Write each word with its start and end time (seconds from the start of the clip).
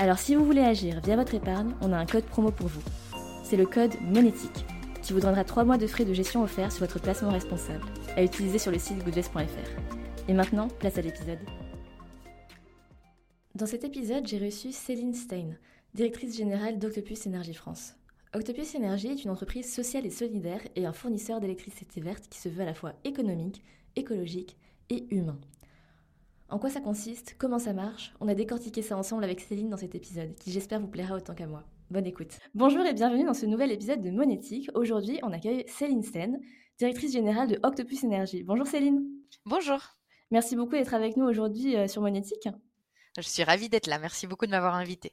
Alors 0.00 0.20
si 0.20 0.36
vous 0.36 0.44
voulez 0.44 0.60
agir 0.60 1.00
via 1.00 1.16
votre 1.16 1.34
épargne, 1.34 1.74
on 1.80 1.92
a 1.92 1.96
un 1.96 2.06
code 2.06 2.24
promo 2.24 2.52
pour 2.52 2.68
vous. 2.68 2.82
C'est 3.42 3.56
le 3.56 3.66
code 3.66 4.00
monétique 4.00 4.64
qui 5.02 5.12
vous 5.12 5.18
donnera 5.18 5.42
3 5.42 5.64
mois 5.64 5.76
de 5.76 5.88
frais 5.88 6.04
de 6.04 6.12
gestion 6.12 6.44
offerts 6.44 6.70
sur 6.70 6.86
votre 6.86 7.00
placement 7.00 7.32
responsable 7.32 7.84
à 8.14 8.22
utiliser 8.22 8.58
sur 8.58 8.70
le 8.70 8.78
site 8.78 9.02
goodvest.fr. 9.02 10.28
Et 10.28 10.34
maintenant, 10.34 10.68
place 10.68 10.98
à 10.98 11.02
l'épisode. 11.02 11.40
Dans 13.56 13.66
cet 13.66 13.82
épisode, 13.82 14.24
j'ai 14.28 14.38
reçu 14.38 14.70
Céline 14.70 15.14
Stein, 15.14 15.56
directrice 15.94 16.36
générale 16.36 16.78
d'Octopus 16.78 17.26
Énergie 17.26 17.54
France. 17.54 17.94
Octopus 18.36 18.76
Énergie 18.76 19.08
est 19.08 19.24
une 19.24 19.30
entreprise 19.30 19.72
sociale 19.72 20.06
et 20.06 20.10
solidaire 20.10 20.60
et 20.76 20.86
un 20.86 20.92
fournisseur 20.92 21.40
d'électricité 21.40 22.00
verte 22.00 22.28
qui 22.30 22.38
se 22.38 22.48
veut 22.48 22.62
à 22.62 22.66
la 22.66 22.74
fois 22.74 22.92
économique, 23.02 23.64
écologique 23.96 24.56
et 24.90 25.12
humain. 25.12 25.40
En 26.50 26.58
quoi 26.58 26.70
ça 26.70 26.80
consiste? 26.80 27.34
Comment 27.36 27.58
ça 27.58 27.74
marche? 27.74 28.14
On 28.20 28.28
a 28.28 28.34
décortiqué 28.34 28.80
ça 28.80 28.96
ensemble 28.96 29.22
avec 29.22 29.40
Céline 29.40 29.68
dans 29.68 29.76
cet 29.76 29.94
épisode, 29.94 30.34
qui 30.36 30.50
j'espère 30.50 30.80
vous 30.80 30.88
plaira 30.88 31.14
autant 31.14 31.34
qu'à 31.34 31.46
moi. 31.46 31.62
Bonne 31.90 32.06
écoute. 32.06 32.38
Bonjour 32.54 32.86
et 32.86 32.94
bienvenue 32.94 33.24
dans 33.24 33.34
ce 33.34 33.44
nouvel 33.44 33.70
épisode 33.70 34.00
de 34.00 34.10
Monétique. 34.10 34.70
Aujourd'hui, 34.74 35.18
on 35.22 35.32
accueille 35.32 35.66
Céline 35.68 36.02
Sten, 36.02 36.40
directrice 36.78 37.12
générale 37.12 37.48
de 37.48 37.60
Octopus 37.62 38.02
Énergie. 38.02 38.44
Bonjour 38.44 38.66
Céline. 38.66 39.04
Bonjour. 39.44 39.78
Merci 40.30 40.56
beaucoup 40.56 40.72
d'être 40.72 40.94
avec 40.94 41.18
nous 41.18 41.26
aujourd'hui 41.26 41.76
euh, 41.76 41.86
sur 41.86 42.00
Monétique. 42.00 42.48
Je 43.18 43.28
suis 43.28 43.44
ravie 43.44 43.68
d'être 43.68 43.86
là. 43.86 43.98
Merci 43.98 44.26
beaucoup 44.26 44.46
de 44.46 44.50
m'avoir 44.50 44.74
invitée. 44.74 45.12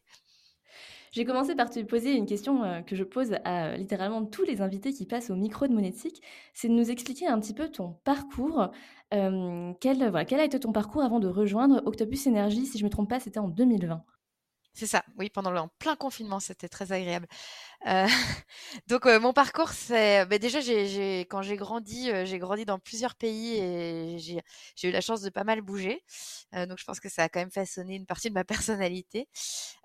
J'ai 1.15 1.23
commencé 1.23 1.55
par 1.55 1.69
te 1.69 1.79
poser 1.81 2.13
une 2.13 2.25
question 2.25 2.65
euh, 2.65 2.81
que 2.81 2.93
je 2.93 3.05
pose 3.05 3.37
à 3.45 3.67
euh, 3.67 3.77
littéralement 3.77 4.25
tous 4.25 4.43
les 4.43 4.61
invités 4.61 4.91
qui 4.91 5.05
passent 5.05 5.29
au 5.29 5.35
micro 5.37 5.65
de 5.65 5.71
Monétique. 5.71 6.21
C'est 6.53 6.67
de 6.67 6.73
nous 6.73 6.91
expliquer 6.91 7.25
un 7.25 7.39
petit 7.39 7.53
peu 7.53 7.69
ton 7.69 7.93
parcours. 8.03 8.69
Euh, 9.13 9.71
quel, 9.79 9.99
voilà, 10.09 10.25
quel 10.25 10.41
a 10.41 10.43
été 10.43 10.59
ton 10.59 10.73
parcours 10.73 11.03
avant 11.03 11.21
de 11.21 11.29
rejoindre 11.29 11.81
Octopus 11.85 12.27
Énergie 12.27 12.65
Si 12.65 12.77
je 12.77 12.83
ne 12.83 12.89
me 12.89 12.91
trompe 12.91 13.09
pas, 13.09 13.21
c'était 13.21 13.39
en 13.39 13.47
2020. 13.47 14.03
C'est 14.77 14.87
ça, 14.87 15.05
oui, 15.17 15.29
pendant 15.29 15.51
le 15.51 15.59
en 15.59 15.69
plein 15.79 15.95
confinement, 15.95 16.41
c'était 16.41 16.67
très 16.67 16.91
agréable. 16.91 17.27
Euh, 17.87 18.07
donc 18.87 19.05
euh, 19.05 19.21
mon 19.21 19.31
parcours, 19.31 19.69
c'est 19.69 20.25
bah, 20.25 20.37
déjà 20.37 20.59
j'ai, 20.59 21.21
quand 21.21 21.41
j'ai 21.41 21.55
grandi, 21.55 22.11
euh, 22.11 22.25
j'ai 22.25 22.39
grandi 22.39 22.65
dans 22.65 22.77
plusieurs 22.77 23.15
pays 23.15 23.55
et 23.57 24.19
j'ai, 24.19 24.43
eu 24.83 24.91
la 24.91 24.99
chance 24.99 25.21
de 25.21 25.29
pas 25.29 25.45
mal 25.45 25.61
bouger. 25.61 26.03
donc 26.53 26.77
je 26.77 26.83
pense 26.83 26.99
que 26.99 27.07
ça 27.09 27.23
a 27.23 27.29
quand 27.29 27.39
même 27.39 27.51
façonné 27.51 27.95
une 27.95 28.05
partie 28.05 28.27
de 28.29 28.33
ma 28.33 28.43
personnalité. 28.43 29.29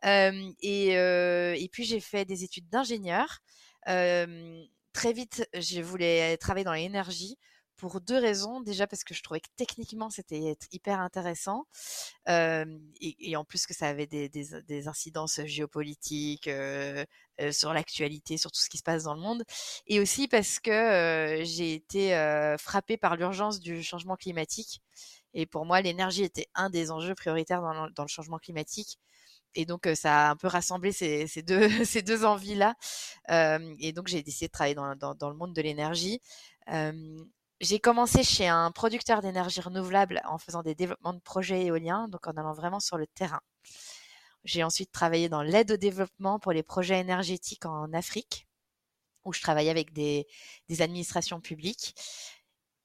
et, 0.04 0.88
et 0.92 1.68
puis 1.72 1.84
j'ai 1.84 2.00
fait 2.00 2.24
des 2.24 2.42
études 2.44 2.68
d'ingénieur. 2.68 3.38
très 3.86 5.12
vite, 5.12 5.48
je 5.54 5.80
voulais 5.82 6.36
travailler 6.38 6.64
dans 6.64 6.72
l'énergie 6.72 7.38
pour 7.80 8.00
deux 8.00 8.18
raisons. 8.18 8.60
Déjà 8.60 8.86
parce 8.86 9.04
que 9.04 9.14
je 9.14 9.22
trouvais 9.22 9.40
que 9.40 9.48
techniquement 9.56 10.10
c'était 10.10 10.56
hyper 10.70 11.00
intéressant 11.00 11.66
et, 12.28 13.36
en 13.36 13.44
plus 13.44 13.66
que 13.66 13.74
ça 13.74 13.88
avait 13.88 14.06
des, 14.06 14.88
incidences 14.88 15.40
géopolitiques 15.46 16.50
sur 17.50 17.72
l'actualité, 17.72 18.36
sur 18.36 18.52
tout 18.52 18.60
ce 18.60 18.68
qui 18.68 18.78
se 18.78 18.82
passe 18.82 19.04
dans 19.04 19.14
le 19.14 19.20
monde, 19.20 19.44
et 19.86 19.98
aussi 19.98 20.28
parce 20.28 20.60
que 20.60 21.40
j'ai 21.42 21.74
été 21.74 22.10
frappée 22.58 22.98
par 22.98 23.16
l'urgence 23.16 23.60
du 23.60 23.82
changement 23.82 24.16
climatique. 24.16 24.80
Et 25.32 25.46
pour 25.46 25.64
moi, 25.64 25.80
l'énergie 25.80 26.24
était 26.24 26.48
un 26.54 26.70
des 26.70 26.90
enjeux 26.90 27.14
prioritaires 27.14 27.62
dans 27.62 27.86
le, 27.86 28.08
changement 28.08 28.38
climatique. 28.38 28.98
Et 29.54 29.64
donc, 29.66 29.88
ça 29.94 30.28
a 30.28 30.30
un 30.30 30.36
peu 30.36 30.46
rassemblé 30.48 30.92
ces, 30.92 31.26
deux, 31.42 32.24
envies-là. 32.24 32.74
et 33.28 33.92
donc, 33.92 34.08
j'ai 34.08 34.22
décidé 34.22 34.46
de 34.48 34.52
travailler 34.52 34.74
dans 34.74 35.28
le 35.28 35.34
monde 35.34 35.54
de 35.54 35.62
l'énergie. 35.62 36.20
J'ai 37.60 37.78
commencé 37.78 38.24
chez 38.24 38.48
un 38.48 38.70
producteur 38.70 39.20
d'énergie 39.20 39.60
renouvelable 39.60 40.22
en 40.24 40.38
faisant 40.38 40.62
des 40.62 40.74
développements 40.74 41.12
de 41.12 41.20
projets 41.20 41.66
éoliens, 41.66 42.08
donc 42.08 42.26
en 42.26 42.32
allant 42.32 42.54
vraiment 42.54 42.80
sur 42.80 42.96
le 42.96 43.06
terrain. 43.06 43.42
J'ai 44.44 44.64
ensuite 44.64 44.90
travaillé 44.92 45.28
dans 45.28 45.42
l'aide 45.42 45.72
au 45.72 45.76
développement 45.76 46.38
pour 46.38 46.52
les 46.52 46.62
projets 46.62 46.98
énergétiques 46.98 47.66
en 47.66 47.92
Afrique, 47.92 48.46
où 49.26 49.34
je 49.34 49.42
travaillais 49.42 49.68
avec 49.68 49.92
des, 49.92 50.26
administrations 50.80 51.42
publiques. 51.42 51.94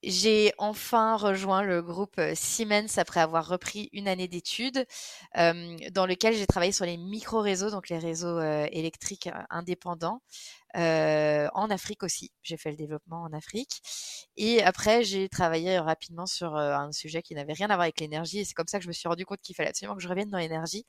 J'ai 0.08 0.54
enfin 0.60 1.16
rejoint 1.18 1.64
le 1.64 1.82
groupe 1.82 2.22
Siemens 2.36 2.98
après 2.98 3.22
avoir 3.22 3.48
repris 3.48 3.90
une 3.92 4.08
année 4.08 4.28
d'études 4.28 4.86
dans 5.34 6.06
lequel 6.06 6.36
j'ai 6.36 6.46
travaillé 6.46 6.72
sur 6.72 6.86
les 6.86 6.98
micro-réseaux, 6.98 7.72
donc 7.72 7.90
les 7.90 7.98
réseaux 7.98 8.40
électriques 8.40 9.30
indépendants, 9.50 10.22
en 10.76 11.68
Afrique 11.72 12.04
aussi. 12.04 12.32
J'ai 12.44 12.56
fait 12.58 12.70
le 12.70 12.78
développement 12.78 13.24
en 13.24 13.34
Afrique. 13.34 13.82
Et 14.38 14.62
après, 14.62 15.04
j'ai 15.04 15.28
travaillé 15.28 15.80
rapidement 15.80 16.28
sur 16.28 16.56
un 16.56 16.92
sujet 16.92 17.24
qui 17.24 17.34
n'avait 17.34 17.54
rien 17.54 17.72
à 17.72 17.76
voir 17.76 17.82
avec 17.82 18.00
l'énergie. 18.00 18.40
Et 18.40 18.46
c'est 18.46 18.54
comme 18.54 18.68
ça 18.68 18.78
que 18.78 18.84
je 18.84 18.90
me 18.90 18.94
suis 18.94 19.08
rendu 19.08 19.26
compte 19.26 19.42
qu'il 19.42 19.56
fallait 19.56 19.70
absolument 19.70 19.96
que 19.96 20.04
je 20.04 20.08
revienne 20.08 20.30
dans 20.30 20.38
l'énergie. 20.38 20.86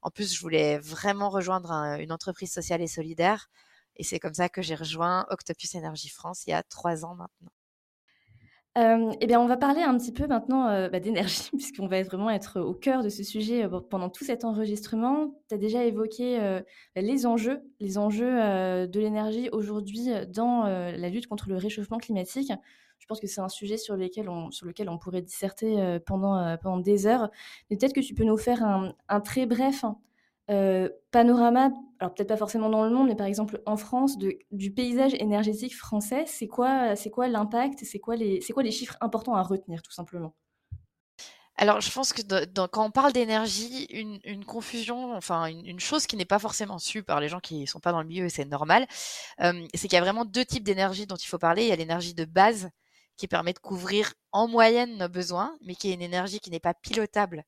En 0.00 0.10
plus, 0.10 0.34
je 0.34 0.40
voulais 0.40 0.78
vraiment 0.78 1.28
rejoindre 1.28 1.70
une 2.00 2.12
entreprise 2.12 2.52
sociale 2.52 2.80
et 2.80 2.88
solidaire. 2.88 3.48
Et 3.96 4.04
c'est 4.04 4.18
comme 4.18 4.34
ça 4.34 4.48
que 4.48 4.62
j'ai 4.62 4.74
rejoint 4.74 5.26
Octopus 5.28 5.74
Énergie 5.74 6.08
France 6.08 6.44
il 6.46 6.50
y 6.50 6.54
a 6.54 6.62
trois 6.62 7.04
ans 7.04 7.14
maintenant 7.14 7.50
eh 8.76 9.26
bien, 9.26 9.40
on 9.40 9.46
va 9.46 9.56
parler 9.56 9.82
un 9.82 9.96
petit 9.96 10.12
peu 10.12 10.26
maintenant 10.26 10.88
bah, 10.88 11.00
d'énergie, 11.00 11.48
puisqu'on 11.52 11.86
va 11.86 12.02
vraiment 12.02 12.30
être 12.30 12.60
au 12.60 12.74
cœur 12.74 13.02
de 13.02 13.08
ce 13.08 13.22
sujet 13.22 13.68
pendant 13.90 14.10
tout 14.10 14.24
cet 14.24 14.44
enregistrement. 14.44 15.34
Tu 15.48 15.54
as 15.54 15.58
déjà 15.58 15.84
évoqué 15.84 16.60
les 16.96 17.26
enjeux, 17.26 17.62
les 17.80 17.98
enjeux 17.98 18.26
de 18.86 19.00
l'énergie 19.00 19.48
aujourd'hui 19.52 20.08
dans 20.28 20.64
la 20.64 21.08
lutte 21.08 21.28
contre 21.28 21.48
le 21.48 21.56
réchauffement 21.56 21.98
climatique. 21.98 22.52
Je 22.98 23.06
pense 23.06 23.20
que 23.20 23.26
c'est 23.26 23.42
un 23.42 23.48
sujet 23.48 23.76
sur, 23.76 23.96
lequel 23.96 24.28
on, 24.28 24.98
pourrait 24.98 25.22
disserter 25.22 25.98
pendant, 26.06 26.56
pendant 26.56 26.78
des 26.78 27.06
heures. 27.06 27.30
Mais 27.70 27.76
peut-être 27.76 27.94
que 27.94 28.00
tu 28.00 28.14
peux 28.14 28.24
nous 28.24 28.38
faire 28.38 28.64
un, 28.64 29.20
très 29.20 29.46
bref 29.46 29.84
hein, 29.84 30.88
panorama 31.12 31.70
alors 32.04 32.14
peut-être 32.14 32.28
pas 32.28 32.36
forcément 32.36 32.68
dans 32.68 32.84
le 32.84 32.90
monde, 32.90 33.08
mais 33.08 33.16
par 33.16 33.26
exemple 33.26 33.62
en 33.64 33.78
France, 33.78 34.18
du 34.18 34.70
paysage 34.72 35.14
énergétique 35.14 35.74
français, 35.74 36.24
c'est 36.26 36.46
quoi, 36.46 36.94
l'impact 37.28 37.80
C'est 37.82 37.98
quoi 37.98 38.14
les, 38.14 38.70
chiffres 38.70 38.98
importants 39.00 39.34
à 39.34 39.42
retenir, 39.42 39.80
tout 39.80 39.90
simplement? 39.90 40.34
Alors, 41.56 41.80
je 41.80 41.90
pense 41.90 42.12
que 42.12 42.20
quand 42.66 42.84
on 42.84 42.90
parle 42.90 43.14
d'énergie, 43.14 43.86
une, 43.86 44.44
confusion, 44.44 45.14
enfin 45.14 45.46
une, 45.46 45.80
chose 45.80 46.06
qui 46.06 46.16
n'est 46.18 46.26
pas 46.26 46.38
forcément 46.38 46.78
su 46.78 47.02
par 47.02 47.20
les 47.20 47.30
gens 47.30 47.40
qui 47.40 47.66
sont 47.66 47.80
pas 47.80 47.92
dans 47.92 48.02
le 48.02 48.08
milieu, 48.08 48.26
et 48.26 48.28
c'est 48.28 48.44
normal, 48.44 48.86
euh, 49.40 49.66
c'est 49.72 49.88
qu'il 49.88 49.94
y 49.94 49.96
a 49.96 50.02
vraiment 50.02 50.26
deux 50.26 50.44
types 50.44 50.64
d'énergie 50.64 51.06
dont 51.06 51.16
il 51.16 51.26
faut 51.26 51.38
parler. 51.38 51.62
Il 51.62 51.68
y 51.68 51.72
a 51.72 51.76
l'énergie 51.76 52.12
de 52.12 52.26
base 52.26 52.68
qui 53.16 53.28
permet 53.28 53.54
de 53.54 53.60
couvrir 53.60 54.12
en 54.30 54.46
moyenne 54.46 54.98
nos 54.98 55.08
besoins, 55.08 55.56
mais 55.62 55.74
qui 55.74 55.90
est 55.90 55.94
une 55.94 56.02
énergie 56.02 56.40
qui 56.40 56.50
n'est 56.50 56.60
pas 56.60 56.74
pilotable. 56.74 57.44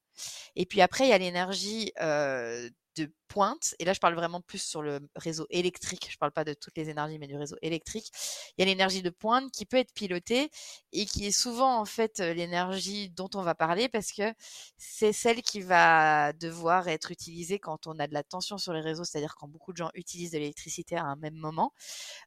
Et 0.55 0.65
puis 0.65 0.81
après, 0.81 1.05
il 1.05 1.11
y 1.11 1.13
a 1.13 1.19
l'énergie 1.19 1.93
euh, 2.01 2.71
de 2.97 3.13
pointe, 3.29 3.75
et 3.79 3.85
là 3.85 3.93
je 3.93 4.01
parle 4.01 4.15
vraiment 4.15 4.41
plus 4.41 4.63
sur 4.63 4.83
le 4.83 5.01
réseau 5.17 5.47
électrique, 5.51 6.09
je 6.11 6.17
parle 6.19 6.33
pas 6.33 6.45
de 6.45 6.55
toutes 6.55 6.77
les 6.77 6.89
énergies, 6.89 7.19
mais 7.19 7.27
du 7.27 7.37
réseau 7.37 7.57
électrique, 7.63 8.11
il 8.57 8.63
y 8.63 8.63
a 8.63 8.67
l'énergie 8.67 9.03
de 9.03 9.11
pointe 9.11 9.51
qui 9.53 9.67
peut 9.67 9.77
être 9.77 9.93
pilotée 9.93 10.51
et 10.93 11.07
qui 11.07 11.27
est 11.27 11.33
souvent 11.33 11.79
en 11.79 11.85
fait 11.85 12.19
l'énergie 12.19 13.11
dont 13.11 13.31
on 13.35 13.43
va 13.43 13.55
parler 13.55 13.89
parce 13.89 14.13
que 14.13 14.33
c'est 14.79 15.13
celle 15.13 15.43
qui 15.43 15.61
va 15.61 16.33
devoir 16.33 16.89
être 16.89 17.11
utilisée 17.11 17.59
quand 17.59 17.87
on 17.87 17.99
a 17.99 18.07
de 18.07 18.15
la 18.15 18.23
tension 18.23 18.59
sur 18.59 18.73
les 18.73 18.81
réseaux, 18.81 19.05
c'est-à-dire 19.05 19.35
quand 19.37 19.49
beaucoup 19.49 19.73
de 19.73 19.79
gens 19.79 19.91
utilisent 19.95 20.31
de 20.33 20.39
l'électricité 20.39 20.97
à 20.97 21.05
un 21.05 21.17
même 21.17 21.35
moment, 21.35 21.73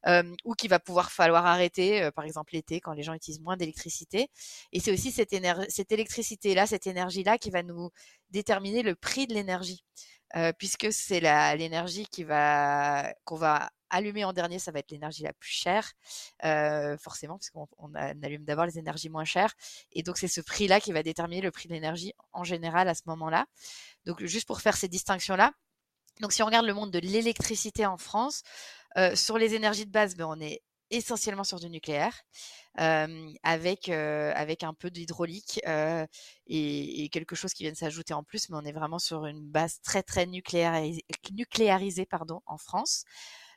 euh, 0.07 0.23
ou 0.45 0.53
qui 0.53 0.67
va 0.67 0.79
pouvoir 0.79 1.11
falloir 1.11 1.45
arrêter, 1.45 2.03
euh, 2.03 2.11
par 2.11 2.25
exemple 2.25 2.53
l'été, 2.53 2.79
quand 2.79 2.93
les 2.93 3.03
gens 3.03 3.13
utilisent 3.13 3.41
moins 3.41 3.57
d'électricité. 3.57 4.29
Et 4.71 4.79
c'est 4.79 4.91
aussi 4.91 5.11
cette, 5.11 5.35
cette 5.69 5.91
électricité-là, 5.91 6.67
cette 6.67 6.87
énergie-là 6.87 7.37
qui 7.37 7.49
va 7.49 7.63
nous 7.63 7.89
déterminer 8.29 8.83
le 8.83 8.95
prix 8.95 9.27
de 9.27 9.33
l'énergie 9.33 9.83
puisque 10.59 10.88
c'est 10.91 11.19
l'énergie 11.55 12.07
qui 12.07 12.23
va 12.23 13.13
qu'on 13.25 13.35
va 13.35 13.69
allumer 13.89 14.23
en 14.23 14.33
dernier, 14.33 14.59
ça 14.59 14.71
va 14.71 14.79
être 14.79 14.91
l'énergie 14.91 15.23
la 15.23 15.33
plus 15.33 15.49
chère, 15.49 15.93
euh, 16.45 16.97
forcément, 16.97 17.37
puisqu'on 17.37 17.67
on, 17.77 17.93
allume 17.95 18.45
d'abord 18.45 18.65
les 18.65 18.77
énergies 18.77 19.09
moins 19.09 19.25
chères. 19.25 19.53
Et 19.91 20.03
donc, 20.03 20.17
c'est 20.17 20.27
ce 20.27 20.41
prix-là 20.41 20.79
qui 20.79 20.91
va 20.91 21.03
déterminer 21.03 21.41
le 21.41 21.51
prix 21.51 21.67
de 21.67 21.73
l'énergie 21.73 22.13
en 22.33 22.43
général 22.43 22.87
à 22.87 22.95
ce 22.95 23.01
moment-là. 23.07 23.45
Donc, 24.05 24.23
juste 24.23 24.47
pour 24.47 24.61
faire 24.61 24.77
ces 24.77 24.87
distinctions-là. 24.87 25.53
Donc, 26.21 26.33
si 26.33 26.43
on 26.43 26.45
regarde 26.45 26.65
le 26.65 26.73
monde 26.73 26.91
de 26.91 26.99
l'électricité 26.99 27.85
en 27.85 27.97
France, 27.97 28.43
euh, 28.97 29.15
sur 29.15 29.37
les 29.37 29.55
énergies 29.55 29.85
de 29.85 29.91
base, 29.91 30.15
ben, 30.15 30.25
on 30.25 30.39
est 30.39 30.61
essentiellement 30.91 31.43
sur 31.43 31.59
du 31.59 31.69
nucléaire, 31.69 32.21
avec, 32.75 33.89
avec 33.89 34.63
un 34.63 34.73
peu 34.73 34.89
d'hydraulique 34.89 35.61
et, 36.47 37.09
quelque 37.11 37.35
chose 37.35 37.53
qui 37.53 37.63
vient 37.63 37.71
de 37.71 37.77
s'ajouter 37.77 38.13
en 38.13 38.23
plus, 38.23 38.49
mais 38.49 38.57
on 38.57 38.65
est 38.65 38.71
vraiment 38.71 38.99
sur 38.99 39.25
une 39.25 39.45
base 39.45 39.81
très 39.81 40.03
très 40.03 40.25
nucléarisée, 40.25 41.05
nucléarisée 41.31 42.05
pardon, 42.05 42.41
en 42.45 42.57
France. 42.57 43.03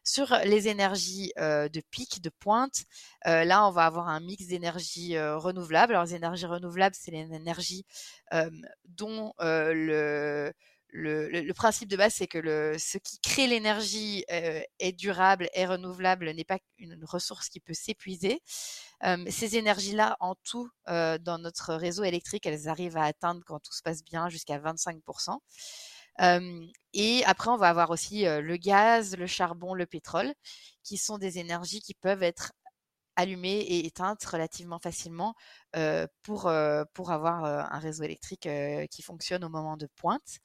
Sur 0.05 0.37
les 0.44 0.67
énergies 0.67 1.32
de 1.37 1.81
pic, 1.90 2.20
de 2.20 2.31
pointe, 2.31 2.84
là, 3.25 3.67
on 3.67 3.70
va 3.70 3.87
avoir 3.87 4.08
un 4.08 4.20
mix 4.20 4.46
d'énergies 4.46 5.19
renouvelables. 5.19 5.93
Alors, 5.94 6.06
les 6.06 6.17
énergies 6.17 6.46
renouvelables, 6.46 6.96
c'est 6.99 7.12
l'énergie 7.12 7.87
dont 8.85 9.32
le, 9.38 10.52
le, 10.92 11.52
principe 11.52 11.88
de 11.88 11.96
base, 11.96 12.14
c'est 12.14 12.26
que 12.26 12.38
le, 12.38 12.76
ce 12.78 12.98
qui 12.98 13.18
crée 13.20 13.46
l'énergie 13.46 14.24
est 14.28 14.92
durable, 14.92 15.48
est 15.54 15.66
renouvelable, 15.66 16.30
n'est 16.30 16.44
pas 16.44 16.58
une 16.78 17.04
ressource 17.04 17.48
qui 17.48 17.60
peut 17.60 17.74
s'épuiser. 17.74 18.40
ces 19.28 19.56
énergies-là, 19.56 20.16
en 20.20 20.34
tout, 20.44 20.68
dans 20.86 21.38
notre 21.40 21.74
réseau 21.74 22.04
électrique, 22.04 22.46
elles 22.46 22.68
arrivent 22.68 22.96
à 22.96 23.04
atteindre, 23.04 23.42
quand 23.46 23.58
tout 23.60 23.72
se 23.72 23.82
passe 23.82 24.04
bien, 24.04 24.28
jusqu'à 24.28 24.58
25% 24.58 25.38
et 26.92 27.24
après, 27.24 27.50
on 27.50 27.56
va 27.56 27.68
avoir 27.68 27.90
aussi 27.90 28.24
le 28.24 28.56
gaz, 28.56 29.16
le 29.16 29.26
charbon, 29.26 29.74
le 29.74 29.86
pétrole, 29.86 30.32
qui 30.82 30.98
sont 30.98 31.18
des 31.18 31.38
énergies 31.38 31.80
qui 31.80 31.94
peuvent 31.94 32.22
être 32.22 32.52
allumées 33.17 33.61
et 33.61 33.87
éteintes 33.87 34.25
relativement 34.25 34.79
facilement 34.79 35.35
pour, 36.23 36.53
pour 36.94 37.11
avoir 37.11 37.44
un 37.44 37.79
réseau 37.79 38.05
électrique 38.05 38.49
qui 38.91 39.03
fonctionne 39.03 39.44
au 39.44 39.49
moment 39.49 39.76
de 39.76 39.87
pointe. 39.97 40.38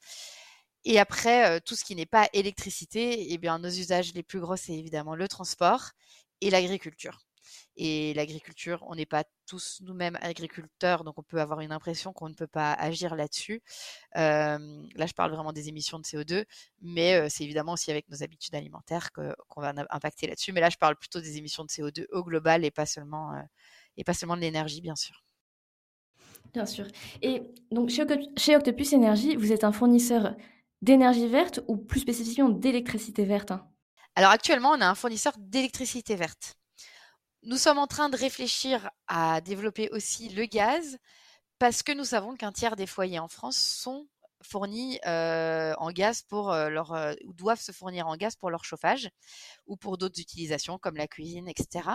Et 0.84 0.98
après, 0.98 1.60
tout 1.62 1.74
ce 1.76 1.84
qui 1.84 1.94
n'est 1.94 2.06
pas 2.06 2.28
électricité, 2.32 3.32
eh 3.32 3.38
nos 3.38 3.68
usages 3.68 4.14
les 4.14 4.22
plus 4.22 4.40
gros, 4.40 4.56
c'est 4.56 4.74
évidemment 4.74 5.14
le 5.14 5.28
transport 5.28 5.90
et 6.40 6.50
l'agriculture. 6.50 7.27
Et 7.80 8.12
l'agriculture, 8.14 8.84
on 8.88 8.96
n'est 8.96 9.06
pas 9.06 9.22
tous 9.46 9.80
nous-mêmes 9.84 10.18
agriculteurs, 10.20 11.04
donc 11.04 11.16
on 11.16 11.22
peut 11.22 11.40
avoir 11.40 11.60
une 11.60 11.70
impression 11.70 12.12
qu'on 12.12 12.28
ne 12.28 12.34
peut 12.34 12.48
pas 12.48 12.72
agir 12.72 13.14
là-dessus. 13.14 13.62
là, 14.14 14.58
je 15.06 15.12
parle 15.14 15.30
vraiment 15.32 15.52
des 15.52 15.68
émissions 15.68 16.00
de 16.00 16.04
CO2, 16.04 16.44
mais 16.82 17.30
c'est 17.30 17.44
évidemment 17.44 17.74
aussi 17.74 17.92
avec 17.92 18.08
nos 18.08 18.24
habitudes 18.24 18.56
alimentaires 18.56 19.12
qu'on 19.12 19.60
va 19.60 19.72
impacter 19.90 20.26
là-dessus. 20.26 20.52
Mais 20.52 20.60
là, 20.60 20.70
je 20.70 20.76
parle 20.76 20.96
plutôt 20.96 21.20
des 21.20 21.36
émissions 21.38 21.64
de 21.64 21.70
CO2 21.70 22.06
au 22.10 22.24
global 22.24 22.64
et 22.64 22.72
pas 22.72 22.84
seulement, 22.84 23.32
et 23.96 24.02
pas 24.02 24.12
seulement 24.12 24.36
de 24.36 24.40
l'énergie, 24.40 24.80
bien 24.80 24.96
sûr. 24.96 25.22
Bien 26.52 26.66
sûr. 26.66 26.86
Et 27.22 27.42
donc, 27.70 27.90
chez, 27.90 28.56
Octopus 28.56 28.92
Énergie, 28.92 29.36
vous 29.36 29.52
êtes 29.52 29.62
un 29.62 29.72
fournisseur 29.72 30.34
d'énergie 30.82 31.28
verte 31.28 31.60
ou 31.68 31.76
plus 31.76 32.00
spécifiquement 32.00 32.48
d'électricité 32.48 33.24
verte 33.24 33.52
hein? 33.52 33.68
Alors, 34.14 34.32
actuellement, 34.32 34.70
on 34.70 34.80
a 34.80 34.86
un 34.88 34.96
fournisseur 34.96 35.34
d'électricité 35.38 36.16
verte. 36.16 36.57
Nous 37.44 37.56
sommes 37.56 37.78
en 37.78 37.86
train 37.86 38.08
de 38.08 38.16
réfléchir 38.16 38.90
à 39.06 39.40
développer 39.40 39.88
aussi 39.90 40.28
le 40.28 40.44
gaz 40.46 40.98
parce 41.58 41.82
que 41.82 41.92
nous 41.92 42.04
savons 42.04 42.34
qu'un 42.36 42.52
tiers 42.52 42.76
des 42.76 42.86
foyers 42.86 43.18
en 43.20 43.28
France 43.28 43.56
sont 43.56 44.08
fournis 44.42 44.98
en 45.04 45.90
gaz 45.92 46.22
pour 46.22 46.52
leur 46.52 47.14
ou 47.24 47.32
doivent 47.32 47.60
se 47.60 47.72
fournir 47.72 48.08
en 48.08 48.16
gaz 48.16 48.36
pour 48.36 48.50
leur 48.50 48.64
chauffage 48.64 49.08
ou 49.66 49.76
pour 49.76 49.98
d'autres 49.98 50.20
utilisations 50.20 50.78
comme 50.78 50.96
la 50.96 51.06
cuisine, 51.08 51.48
etc. 51.48 51.90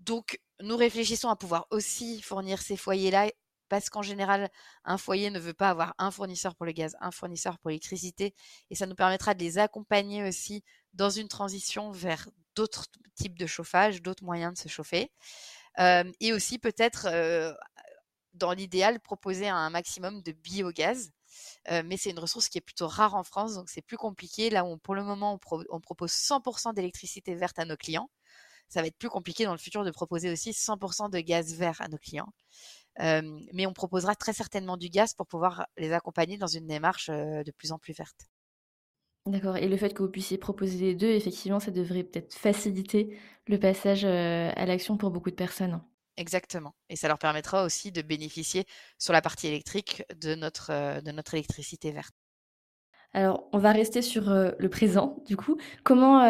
Donc, 0.00 0.38
nous 0.60 0.76
réfléchissons 0.76 1.28
à 1.28 1.36
pouvoir 1.36 1.66
aussi 1.70 2.20
fournir 2.20 2.60
ces 2.60 2.76
foyers-là 2.76 3.30
parce 3.68 3.88
qu'en 3.88 4.02
général, 4.02 4.50
un 4.84 4.98
foyer 4.98 5.30
ne 5.30 5.38
veut 5.38 5.54
pas 5.54 5.70
avoir 5.70 5.94
un 5.98 6.10
fournisseur 6.10 6.54
pour 6.54 6.66
le 6.66 6.72
gaz, 6.72 6.96
un 7.00 7.10
fournisseur 7.10 7.58
pour 7.58 7.70
l'électricité, 7.70 8.34
et 8.70 8.74
ça 8.74 8.86
nous 8.86 8.94
permettra 8.94 9.34
de 9.34 9.40
les 9.40 9.58
accompagner 9.58 10.22
aussi 10.22 10.62
dans 10.94 11.10
une 11.10 11.28
transition 11.28 11.90
vers 11.90 12.28
d'autres 12.54 12.86
types 13.14 13.38
de 13.38 13.46
chauffage, 13.46 14.02
d'autres 14.02 14.24
moyens 14.24 14.54
de 14.54 14.58
se 14.58 14.68
chauffer. 14.68 15.10
et 15.78 16.32
aussi 16.32 16.58
peut-être, 16.58 17.08
dans 18.34 18.52
l'idéal, 18.52 19.00
proposer 19.00 19.48
un 19.48 19.70
maximum 19.70 20.22
de 20.22 20.32
biogaz. 20.32 21.10
mais 21.84 21.96
c'est 21.96 22.10
une 22.10 22.18
ressource 22.18 22.48
qui 22.48 22.58
est 22.58 22.60
plutôt 22.60 22.88
rare 22.88 23.14
en 23.14 23.24
France, 23.24 23.54
donc 23.54 23.68
c'est 23.68 23.82
plus 23.82 23.96
compliqué. 23.96 24.50
Là 24.50 24.64
où 24.64 24.76
pour 24.78 24.94
le 24.94 25.02
moment, 25.04 25.38
on, 25.70 25.80
propose 25.80 26.12
100% 26.12 26.74
d'électricité 26.74 27.34
verte 27.34 27.58
à 27.58 27.64
nos 27.64 27.76
clients, 27.76 28.08
ça 28.68 28.80
va 28.82 28.88
être 28.88 28.98
plus 28.98 29.10
compliqué 29.10 29.44
dans 29.44 29.52
le 29.52 29.58
futur 29.58 29.84
de 29.84 29.90
proposer 29.90 30.30
aussi 30.30 30.52
100% 30.52 31.10
de 31.10 31.20
gaz 31.20 31.54
vert 31.54 31.80
à 31.80 31.88
nos 31.88 31.98
clients. 31.98 32.32
mais 32.98 33.66
on 33.66 33.72
proposera 33.72 34.14
très 34.16 34.32
certainement 34.32 34.76
du 34.76 34.88
gaz 34.90 35.14
pour 35.14 35.26
pouvoir 35.26 35.66
les 35.76 35.92
accompagner 35.92 36.38
dans 36.38 36.46
une 36.48 36.66
démarche 36.66 37.08
de 37.10 37.52
plus 37.52 37.72
en 37.72 37.78
plus 37.78 37.94
verte. 37.94 38.28
D'accord. 39.26 39.56
Et 39.56 39.68
le 39.68 39.76
fait 39.76 39.94
que 39.94 40.02
vous 40.02 40.10
puissiez 40.10 40.36
proposer 40.36 40.78
les 40.78 40.94
deux, 40.94 41.08
effectivement, 41.08 41.58
ça 41.58 41.70
devrait 41.70 42.04
peut-être 42.04 42.34
faciliter 42.34 43.16
le 43.46 43.58
passage 43.58 44.04
à 44.04 44.66
l'action 44.66 44.96
pour 44.98 45.10
beaucoup 45.10 45.30
de 45.30 45.34
personnes. 45.34 45.80
Exactement. 46.16 46.74
Et 46.90 46.96
ça 46.96 47.08
leur 47.08 47.18
permettra 47.18 47.64
aussi 47.64 47.90
de 47.90 48.02
bénéficier 48.02 48.64
sur 48.98 49.12
la 49.12 49.22
partie 49.22 49.48
électrique 49.48 50.04
de 50.20 50.34
notre, 50.34 51.00
de 51.00 51.10
notre 51.10 51.34
électricité 51.34 51.90
verte. 51.90 52.14
Alors, 53.12 53.48
on 53.52 53.58
va 53.58 53.72
rester 53.72 54.02
sur 54.02 54.24
le 54.28 54.68
présent, 54.68 55.22
du 55.26 55.36
coup. 55.36 55.56
Comment, 55.84 56.20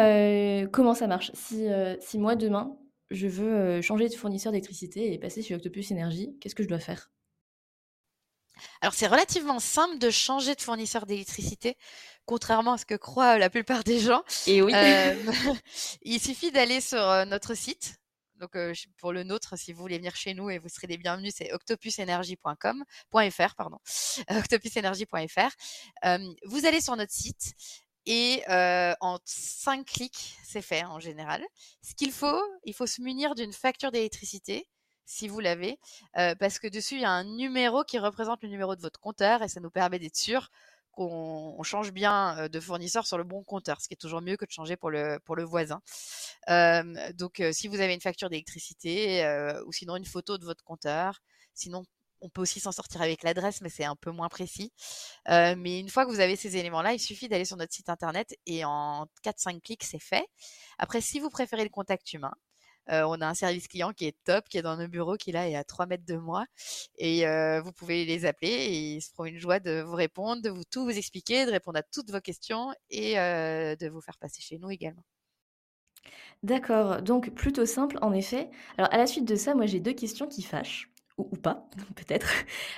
comment 0.71 0.93
ça 0.93 1.07
marche? 1.07 1.31
Si, 1.33 1.67
si 1.99 2.17
moi, 2.17 2.35
demain, 2.35 2.77
je 3.11 3.27
veux 3.27 3.81
changer 3.81 4.07
de 4.07 4.13
fournisseur 4.13 4.51
d'électricité 4.51 5.13
et 5.13 5.19
passer 5.19 5.41
sur 5.41 5.57
Octopus 5.57 5.91
Énergie, 5.91 6.37
qu'est-ce 6.39 6.55
que 6.55 6.63
je 6.63 6.69
dois 6.69 6.79
faire? 6.79 7.11
Alors 8.81 8.93
c'est 8.93 9.07
relativement 9.07 9.59
simple 9.59 9.97
de 9.97 10.09
changer 10.09 10.55
de 10.55 10.61
fournisseur 10.61 11.05
d'électricité, 11.05 11.77
contrairement 12.25 12.73
à 12.73 12.77
ce 12.77 12.85
que 12.85 12.95
croient 12.95 13.37
la 13.37 13.49
plupart 13.49 13.83
des 13.83 13.99
gens. 13.99 14.23
Et 14.47 14.61
oui. 14.61 14.73
Euh, 14.73 15.15
il 16.03 16.19
suffit 16.19 16.51
d'aller 16.51 16.81
sur 16.81 17.01
euh, 17.01 17.23
notre 17.25 17.55
site. 17.55 17.95
Donc 18.39 18.55
euh, 18.55 18.73
pour 18.97 19.13
le 19.13 19.23
nôtre, 19.23 19.57
si 19.57 19.71
vous 19.71 19.81
voulez 19.81 19.97
venir 19.97 20.15
chez 20.15 20.33
nous 20.33 20.49
et 20.49 20.59
vous 20.59 20.67
serez 20.67 20.87
les 20.87 20.97
bienvenus, 20.97 21.33
c'est 21.37 21.53
octopusenergy.com.fr 21.53 23.55
pardon, 23.55 23.79
vous 26.45 26.65
allez 26.65 26.81
sur 26.81 26.97
notre 26.97 27.13
site 27.13 27.53
et 28.05 28.43
en 28.47 29.17
cinq 29.23 29.85
clics, 29.85 30.35
c'est 30.45 30.61
fait 30.61 30.83
en 30.83 30.99
général. 30.99 31.45
Ce 31.81 31.95
qu'il 31.95 32.11
faut, 32.11 32.41
il 32.65 32.73
faut 32.73 32.87
se 32.87 33.01
munir 33.01 33.35
d'une 33.35 33.53
facture 33.53 33.91
d'électricité 33.91 34.67
si 35.05 35.27
vous 35.27 35.39
l'avez, 35.39 35.79
parce 36.13 36.59
que 36.59 36.67
dessus, 36.67 36.95
il 36.95 37.01
y 37.01 37.05
a 37.05 37.11
un 37.11 37.23
numéro 37.23 37.83
qui 37.83 37.99
représente 37.99 38.41
le 38.43 38.49
numéro 38.49 38.75
de 38.75 38.81
votre 38.81 38.99
compteur 38.99 39.41
et 39.41 39.47
ça 39.47 39.59
nous 39.59 39.69
permet 39.69 39.99
d'être 39.99 40.15
sûr 40.15 40.49
qu'on 40.91 41.61
change 41.63 41.91
bien 41.91 42.47
de 42.47 42.59
fournisseur 42.59 43.05
sur 43.05 43.17
le 43.17 43.23
bon 43.25 43.43
compteur, 43.43 43.81
ce 43.81 43.87
qui 43.87 43.93
est 43.93 43.97
toujours 43.97 44.21
mieux 44.21 44.37
que 44.37 44.45
de 44.45 44.51
changer 44.51 44.77
pour 44.77 44.89
le, 44.89 45.19
voisin. 45.43 45.81
donc, 46.47 47.43
si 47.51 47.67
vous 47.67 47.81
avez 47.81 47.93
une 47.93 48.01
facture 48.01 48.29
d'électricité 48.29 49.25
ou 49.65 49.71
sinon 49.71 49.97
une 49.97 50.05
photo 50.05 50.37
de 50.37 50.45
votre 50.45 50.63
compteur, 50.63 51.21
sinon 51.53 51.83
on 52.21 52.29
peut 52.29 52.41
aussi 52.41 52.59
s'en 52.59 52.71
sortir 52.71 53.01
avec 53.01 53.23
l'adresse, 53.23 53.61
mais 53.61 53.69
c'est 53.69 53.83
un 53.83 53.95
peu 53.95 54.11
moins 54.11 54.29
précis. 54.29 54.71
mais 55.27 55.79
une 55.79 55.89
fois 55.89 56.05
que 56.05 56.11
vous 56.11 56.19
avez 56.19 56.35
ces 56.35 56.57
éléments-là, 56.57 56.93
il 56.93 56.99
suffit 56.99 57.27
d'aller 57.27 57.45
sur 57.45 57.57
notre 57.57 57.73
site 57.73 57.89
internet 57.89 58.35
et 58.45 58.65
en 58.65 59.07
4-5 59.23 59.61
clics, 59.61 59.83
c'est 59.83 59.99
fait. 59.99 60.25
Après, 60.77 61.01
si 61.01 61.19
vous 61.19 61.29
préférez 61.29 61.63
le 61.63 61.69
contact 61.69 62.13
humain, 62.13 62.33
on 62.87 63.21
a 63.21 63.27
un 63.27 63.33
service 63.33 63.67
client 63.67 63.91
qui 63.93 64.05
est 64.05 64.15
top, 64.23 64.47
qui 64.49 64.57
est 64.57 64.61
dans 64.61 64.77
nos 64.77 64.87
bureaux, 64.87 65.15
qui 65.15 65.31
là 65.31 65.47
est 65.49 65.55
à 65.55 65.63
3 65.63 65.85
mètres 65.85 66.05
de 66.05 66.17
moi. 66.17 66.45
Et 66.97 67.25
vous 67.63 67.71
pouvez 67.71 68.05
les 68.05 68.25
appeler 68.25 68.51
et 68.51 68.95
ils 68.95 69.01
se 69.01 69.11
feront 69.11 69.25
une 69.25 69.39
joie 69.39 69.59
de 69.59 69.81
vous 69.81 69.95
répondre, 69.95 70.41
de 70.41 70.49
vous 70.49 70.63
tout 70.63 70.83
vous 70.83 70.97
expliquer, 70.97 71.45
de 71.45 71.51
répondre 71.51 71.79
à 71.79 71.83
toutes 71.83 72.11
vos 72.11 72.21
questions 72.21 72.73
et 72.89 73.15
de 73.15 73.89
vous 73.89 74.01
faire 74.01 74.17
passer 74.17 74.41
chez 74.41 74.57
nous 74.57 74.69
également. 74.69 75.03
D'accord, 76.43 77.01
donc 77.01 77.31
plutôt 77.33 77.65
simple 77.65 77.97
en 78.01 78.13
effet. 78.13 78.49
Alors 78.77 78.93
à 78.93 78.97
la 78.97 79.07
suite 79.07 79.25
de 79.25 79.35
ça, 79.35 79.55
moi 79.55 79.65
j'ai 79.65 79.79
deux 79.79 79.93
questions 79.93 80.27
qui 80.27 80.43
fâchent, 80.43 80.91
ou, 81.17 81.23
pas, 81.23 81.67
peut-être. 81.95 82.27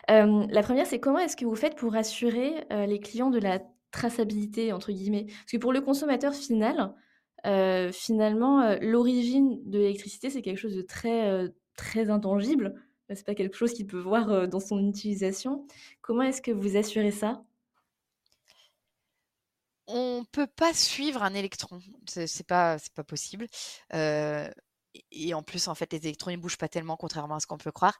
la 0.07 0.63
première, 0.63 0.85
c'est 0.85 0.99
comment 0.99 1.19
est-ce 1.19 1.35
que 1.35 1.45
vous 1.45 1.55
faites 1.55 1.75
pour 1.75 1.95
assurer 1.95 2.65
les 2.69 2.99
clients 2.99 3.29
de 3.29 3.39
la 3.39 3.59
traçabilité, 3.91 4.71
entre 4.71 4.91
guillemets? 4.91 5.25
Parce 5.25 5.51
que 5.51 5.57
pour 5.57 5.73
le 5.73 5.81
consommateur 5.81 6.33
final, 6.33 6.93
euh, 7.45 7.91
finalement, 7.91 8.61
euh, 8.61 8.77
l'origine 8.81 9.59
de 9.69 9.77
l'électricité, 9.77 10.29
c'est 10.29 10.41
quelque 10.41 10.57
chose 10.57 10.75
de 10.75 10.81
très, 10.81 11.29
euh, 11.29 11.49
très 11.75 12.09
intangible. 12.09 12.73
C'est 13.13 13.25
pas 13.25 13.35
quelque 13.35 13.55
chose 13.55 13.73
qu'il 13.73 13.87
peut 13.87 13.99
voir 13.99 14.49
dans 14.49 14.59
son 14.59 14.85
utilisation. 14.85 15.65
Comment 16.01 16.23
est-ce 16.23 16.41
que 16.41 16.51
vous 16.51 16.75
assurez 16.75 17.11
ça? 17.11 17.41
On 19.87 20.25
peut 20.29 20.47
pas 20.47 20.73
suivre 20.73 21.23
un 21.23 21.33
électron. 21.33 21.79
C'est 22.05 22.45
pas, 22.45 22.77
c'est 22.77 22.93
pas 22.93 23.05
possible. 23.05 23.47
et 23.93 25.33
en 25.33 25.41
plus, 25.41 25.69
en 25.69 25.75
fait, 25.75 25.93
les 25.93 25.99
électrons 25.99 26.31
ils 26.31 26.37
bougent 26.37 26.57
pas 26.57 26.67
tellement, 26.67 26.97
contrairement 26.97 27.35
à 27.35 27.39
ce 27.39 27.47
qu'on 27.47 27.57
peut 27.57 27.71
croire 27.71 27.97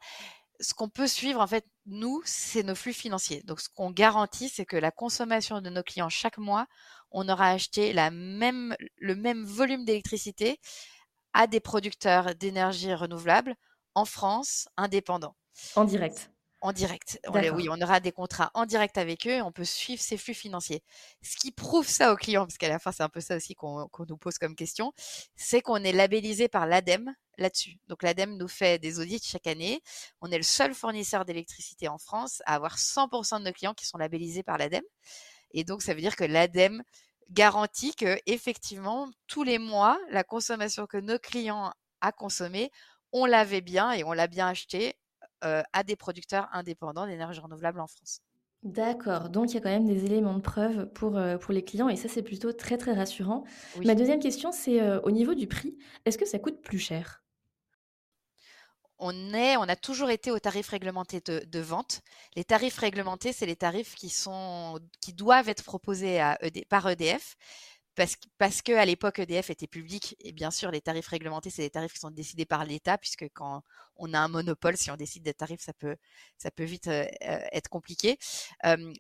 ce 0.60 0.74
qu'on 0.74 0.90
peut 0.90 1.08
suivre, 1.08 1.40
en 1.40 1.48
fait, 1.48 1.66
nous, 1.86 2.22
c'est 2.26 2.64
nos 2.64 2.76
flux 2.76 2.94
financiers. 2.94 3.42
Donc, 3.44 3.60
ce 3.60 3.70
qu'on 3.70 3.92
garantit, 3.92 4.50
c'est 4.50 4.66
que 4.66 4.78
la 4.78 4.92
consommation 4.92 5.62
de 5.62 5.70
nos 5.70 5.84
clients 5.84 6.10
chaque 6.10 6.38
mois, 6.38 6.66
on 7.12 7.30
aura 7.30 7.50
acheté 7.50 7.94
le 7.94 9.16
même 9.16 9.44
volume 9.46 9.86
d'électricité 9.86 10.60
à 11.34 11.48
des 11.48 11.60
producteurs 11.60 12.36
d'énergie 12.36 12.94
renouvelable 12.94 13.56
en 13.96 14.06
France, 14.06 14.68
indépendants. 14.78 15.36
En 15.76 15.86
direct. 15.86 16.32
En 16.62 16.74
direct. 16.74 17.20
oui, 17.54 17.68
on 17.70 17.80
aura 17.82 18.00
des 18.00 18.12
contrats 18.12 18.50
en 18.56 18.66
direct 18.66 18.98
avec 18.98 19.28
eux 19.28 19.32
et 19.32 19.42
on 19.44 19.52
peut 19.52 19.64
suivre 19.64 20.02
ces 20.02 20.18
flux 20.18 20.34
financiers. 20.34 20.82
Ce 21.22 21.38
qui 21.38 21.52
prouve 21.52 21.88
ça 21.88 22.12
aux 22.12 22.16
clients, 22.16 22.46
parce 22.46 22.58
qu'à 22.58 22.68
la 22.68 22.80
fin, 22.80 22.92
c'est 22.92 23.04
un 23.04 23.10
peu 23.10 23.22
ça 23.22 23.36
aussi 23.36 23.54
qu'on 23.54 23.88
nous 24.10 24.18
pose 24.18 24.40
comme 24.40 24.56
question, 24.56 24.92
c'est 25.36 25.62
qu'on 25.62 25.84
est 25.84 25.92
labellisé 25.92 26.48
par 26.48 26.66
l'ADEME 26.66 27.14
là-dessus. 27.38 27.78
Donc 27.88 28.02
l'ADEME 28.02 28.38
nous 28.38 28.48
fait 28.48 28.80
des 28.80 29.00
audits 29.00 29.22
chaque 29.24 29.46
année. 29.46 29.82
On 30.22 30.32
est 30.32 30.38
le 30.38 30.44
seul 30.44 30.74
fournisseur 30.74 31.26
d'électricité 31.26 31.88
en 31.88 32.00
France 32.00 32.42
à 32.48 32.56
avoir 32.56 32.78
100% 32.78 33.40
de 33.40 33.46
nos 33.46 33.54
clients 33.54 33.76
qui 33.76 33.86
sont 33.86 34.00
labellisés 34.00 34.44
par 34.44 34.58
l'ADEME. 34.58 34.86
Et 35.52 35.64
donc, 35.64 35.84
ça 35.84 35.94
veut 35.94 36.02
dire 36.02 36.16
que 36.16 36.24
l'ADEME 36.24 36.82
garantit 37.30 37.94
que 37.94 38.20
effectivement 38.26 39.10
tous 39.28 39.44
les 39.44 39.60
mois 39.60 40.00
la 40.10 40.24
consommation 40.24 40.88
que 40.88 40.98
nos 40.98 41.20
clients 41.20 41.72
a 42.02 42.12
consommée 42.12 42.72
on 43.12 43.26
l'avait 43.26 43.62
bien 43.62 43.92
et 43.92 44.04
on 44.04 44.14
l'a 44.14 44.28
bien 44.28 44.48
acheté 44.48 44.96
à 45.42 45.84
des 45.84 45.96
producteurs 45.96 46.48
indépendants 46.52 47.06
d'énergie 47.06 47.40
renouvelable 47.40 47.80
en 47.80 47.88
France. 47.88 48.22
D'accord, 48.64 49.30
donc 49.30 49.52
il 49.52 49.54
y 49.54 49.58
a 49.58 49.62
quand 49.62 49.70
même 49.70 49.86
des 49.86 50.06
éléments 50.06 50.34
de 50.34 50.42
preuve 50.42 50.88
pour, 50.94 51.20
pour 51.40 51.54
les 51.54 51.64
clients 51.64 51.90
et 51.90 51.96
ça 51.96 52.10
c'est 52.10 52.24
plutôt 52.24 52.52
très 52.52 52.78
très 52.78 52.94
rassurant. 52.94 53.44
Ma 53.86 53.94
deuxième 53.94 54.20
question 54.20 54.52
c'est 54.52 54.82
au 55.04 55.12
niveau 55.12 55.36
du 55.36 55.48
prix, 55.48 55.78
est-ce 56.06 56.18
que 56.18 56.26
ça 56.26 56.40
coûte 56.40 56.62
plus 56.62 56.80
cher? 56.80 57.24
On 59.00 59.34
est, 59.34 59.58
on 59.58 59.64
a 59.64 59.76
toujours 59.76 60.10
été 60.10 60.32
au 60.32 60.40
tarif 60.40 60.70
réglementé 60.70 61.22
de, 61.22 61.60
vente. 61.60 62.02
Les 62.36 62.44
tarifs 62.44 62.80
réglementés, 62.80 63.32
c'est 63.32 63.46
les 63.46 63.56
tarifs 63.56 63.94
qui 63.94 64.10
sont, 64.10 64.80
qui 65.02 65.14
doivent 65.14 65.50
être 65.50 65.64
proposés 65.64 66.20
à 66.20 66.40
par 66.68 66.90
EDF 66.90 67.36
parce, 67.98 68.16
parce 68.38 68.62
que 68.62 68.72
à 68.74 68.86
l'époque 68.86 69.20
EDF 69.20 69.50
était 69.50 69.68
public 69.68 70.16
et 70.22 70.32
bien 70.32 70.52
sûr 70.52 70.72
les 70.72 70.82
tarifs 70.82 71.08
réglementés 71.08 71.50
c'est 71.50 71.64
des 71.64 71.70
tarifs 71.72 71.94
qui 71.94 72.00
sont 72.00 72.12
décidés 72.12 72.46
par 72.46 72.64
l'État 72.64 72.98
puisque 72.98 73.26
quand 73.34 73.64
on 73.98 74.14
a 74.14 74.20
un 74.20 74.28
monopole 74.28 74.78
si 74.78 74.92
on 74.92 74.96
décide 74.96 75.24
des 75.24 75.34
tarifs 75.34 75.62
ça 75.62 75.74
peut 75.74 75.98
ça 76.38 76.52
peut 76.52 76.64
vite 76.64 76.88
euh, 76.88 77.06
euh, 77.24 77.40
être 77.52 77.70
compliqué. 77.70 78.18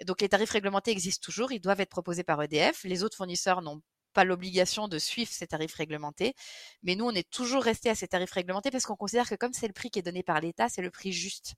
Donc 0.05 0.21
les 0.21 0.29
tarifs 0.29 0.51
réglementés 0.51 0.91
existent 0.91 1.23
toujours 1.23 1.51
ils 1.51 1.61
doivent 1.61 1.79
être 1.79 1.89
proposés 1.89 2.23
par 2.23 2.41
EDF 2.41 2.83
les 2.83 3.03
autres 3.03 3.15
fournisseurs 3.17 3.61
n'ont 3.61 3.81
pas 4.17 4.23
l'obligation 4.23 4.87
de 4.87 4.97
suivre 4.97 5.29
ces 5.31 5.45
tarifs 5.45 5.75
réglementés. 5.75 6.33
Mais 6.81 6.95
nous, 6.95 7.05
on 7.05 7.11
est 7.11 7.29
toujours 7.29 7.63
resté 7.63 7.91
à 7.91 7.93
ces 7.93 8.07
tarifs 8.07 8.31
réglementés 8.31 8.71
parce 8.71 8.83
qu'on 8.83 8.95
considère 8.95 9.29
que 9.29 9.35
comme 9.35 9.53
c'est 9.53 9.67
le 9.67 9.73
prix 9.73 9.91
qui 9.91 9.99
est 9.99 10.01
donné 10.01 10.23
par 10.23 10.41
l'État, 10.41 10.69
c'est 10.69 10.81
le 10.81 10.89
prix 10.89 11.11
juste. 11.11 11.53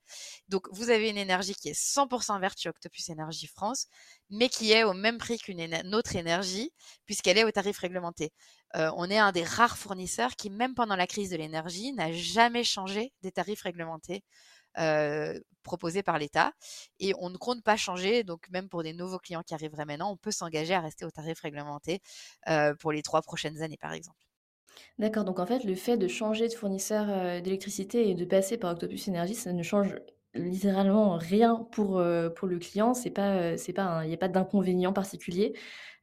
Donc, 0.50 0.68
vous 0.74 0.89
avez 0.89 1.10
une 1.10 1.18
énergie 1.18 1.56
qui 1.56 1.70
est 1.70 1.80
100% 1.80 2.38
verte 2.42 2.60
chez 2.60 2.68
Octopus 2.68 3.08
Énergie 3.08 3.48
France, 3.48 3.88
mais 4.30 4.50
qui 4.50 4.74
est 4.74 4.84
au 4.84 4.92
même 4.92 5.20
prix 5.20 5.38
qu'une 5.38 5.62
autre 5.96 6.18
énergie 6.18 6.74
puisqu'elle 7.06 7.38
est 7.38 7.46
au 7.46 7.51
tarif 7.51 7.78
réglementé. 7.78 8.34
Euh, 8.75 8.92
on 8.98 9.10
est 9.10 9.18
un 9.18 9.32
des 9.32 9.46
rares 9.46 9.78
fournisseurs 9.78 10.36
qui, 10.36 10.50
même 10.50 10.75
pendant 10.75 10.98
la 10.98 11.08
crise 11.08 11.30
de 11.30 11.38
l'énergie, 11.38 11.94
n'a 11.94 12.12
jamais 12.12 12.66
changé 12.66 13.13
des 13.22 13.32
tarifs 13.32 13.62
réglementés 13.62 14.25
euh, 14.77 15.39
proposés 15.63 16.03
par 16.03 16.17
l'État. 16.17 16.53
Et 16.99 17.13
on 17.19 17.29
ne 17.29 17.38
compte 17.38 17.63
pas 17.63 17.75
changer. 17.77 18.23
Donc, 18.23 18.49
même 18.49 18.69
pour 18.69 18.83
des 18.83 18.93
nouveaux 18.93 19.19
clients 19.19 19.43
qui 19.43 19.53
arriveraient 19.53 19.85
maintenant, 19.85 20.11
on 20.11 20.17
peut 20.17 20.31
s'engager 20.31 20.73
à 20.73 20.81
rester 20.81 21.05
au 21.05 21.11
tarif 21.11 21.39
réglementé 21.41 21.99
euh, 22.47 22.73
pour 22.75 22.91
les 22.91 23.01
trois 23.01 23.21
prochaines 23.21 23.61
années, 23.61 23.77
par 23.77 23.93
exemple. 23.93 24.17
D'accord. 24.97 25.25
Donc, 25.25 25.39
en 25.39 25.45
fait, 25.45 25.63
le 25.63 25.75
fait 25.75 25.97
de 25.97 26.07
changer 26.07 26.47
de 26.47 26.53
fournisseur 26.53 27.07
euh, 27.09 27.41
d'électricité 27.41 28.09
et 28.09 28.15
de 28.15 28.25
passer 28.25 28.57
par 28.57 28.71
Octopus 28.71 29.07
Energy, 29.07 29.35
ça 29.35 29.53
ne 29.53 29.63
change 29.63 29.95
littéralement 30.35 31.17
rien 31.17 31.67
pour, 31.71 32.01
pour 32.35 32.47
le 32.47 32.59
client. 32.59 32.93
C'est 32.93 33.09
pas, 33.09 33.55
il 33.55 34.07
n'y 34.07 34.13
a 34.13 34.17
pas 34.17 34.27
d'inconvénient 34.27 34.93
particulier. 34.93 35.53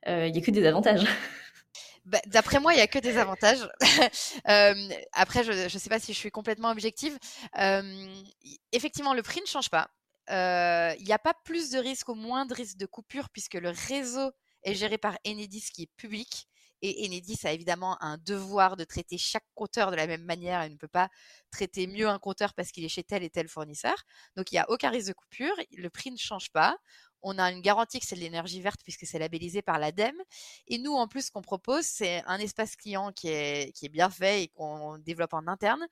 Il 0.07 0.33
n'y 0.33 0.39
a 0.39 0.41
que 0.41 0.51
des 0.51 0.67
avantages. 0.67 1.07
Bah, 2.07 2.21
d'après 2.27 2.61
moi, 2.61 2.73
il 2.73 2.79
y 2.79 2.81
a 2.81 2.87
que 2.87 3.01
des 3.01 3.19
avantages. 3.19 3.69
euh, 4.49 4.89
après, 5.13 5.43
je 5.43 5.65
ne 5.65 5.69
sais 5.69 5.89
pas 5.89 5.99
si 5.99 6.13
je 6.13 6.19
suis 6.19 6.31
complètement 6.31 6.71
objective. 6.71 7.19
Euh, 7.59 8.15
effectivement, 8.73 9.13
le 9.13 9.23
prix 9.23 9.41
ne 9.41 9.47
change 9.47 9.71
pas. 9.71 9.89
Il 10.29 11.05
n'y 11.05 11.13
a 11.13 11.19
pas 11.19 11.35
plus 11.45 11.71
de 11.71 11.79
risques 11.79 12.09
ou 12.09 12.15
moins 12.15 12.47
de 12.47 12.55
risques 12.55 12.79
de 12.79 12.87
coupure 12.87 13.29
puisque 13.31 13.55
le 13.55 13.71
réseau 13.71 14.31
est 14.63 14.75
géré 14.75 14.99
par 14.99 15.19
Enedis 15.27 15.71
qui 15.73 15.83
est 15.83 15.91
public. 15.97 16.47
Et 16.83 17.07
Enedis 17.07 17.39
a 17.45 17.53
évidemment 17.53 17.97
un 18.03 18.19
devoir 18.19 18.77
de 18.77 18.85
traiter 18.85 19.19
chaque 19.19 19.47
compteur 19.55 19.91
de 19.91 19.97
la 19.97 20.07
même 20.07 20.25
manière 20.25 20.63
et 20.63 20.69
ne 20.69 20.77
peut 20.77 20.89
pas 20.89 21.09
traiter 21.51 21.87
mieux 21.87 22.09
un 22.09 22.19
compteur 22.19 22.55
parce 22.55 22.71
qu'il 22.71 22.85
est 22.85 22.89
chez 22.89 23.03
tel 23.03 23.23
et 23.25 23.31
tel 23.31 23.49
fournisseur. 23.49 23.97
Donc 24.37 24.53
il 24.53 24.57
n'y 24.57 24.59
a 24.61 24.69
aucun 24.71 24.91
risque 24.91 25.09
de 25.09 25.13
coupure, 25.15 25.55
le 25.73 25.91
prix 25.91 26.11
ne 26.11 26.19
change 26.19 26.51
pas. 26.51 26.77
On 27.23 27.39
a 27.39 27.51
une 27.51 27.61
garantie 27.61 28.01
que 28.01 28.07
c'est 28.07 28.17
de 28.17 28.21
l'énergie 28.21 28.61
verte 28.61 28.81
puisque 28.83 29.07
c'est 29.07 29.19
labellisé 29.19 29.63
par 29.63 29.79
l'ADEME. 29.79 30.21
Et 30.69 30.79
nous, 30.79 30.95
en 30.95 31.09
plus, 31.09 31.27
ce 31.27 31.31
qu'on 31.31 31.43
propose, 31.43 31.85
c'est 31.85 32.23
un 32.27 32.39
espace 32.39 32.77
client 32.77 33.13
qui 33.13 33.29
est, 33.29 33.73
qui 33.75 33.87
est 33.87 33.91
bien 33.91 34.11
fait 34.11 34.45
et 34.45 34.49
qu'on 34.49 34.99
développe 34.99 35.35
en 35.35 35.47
interne. 35.47 35.87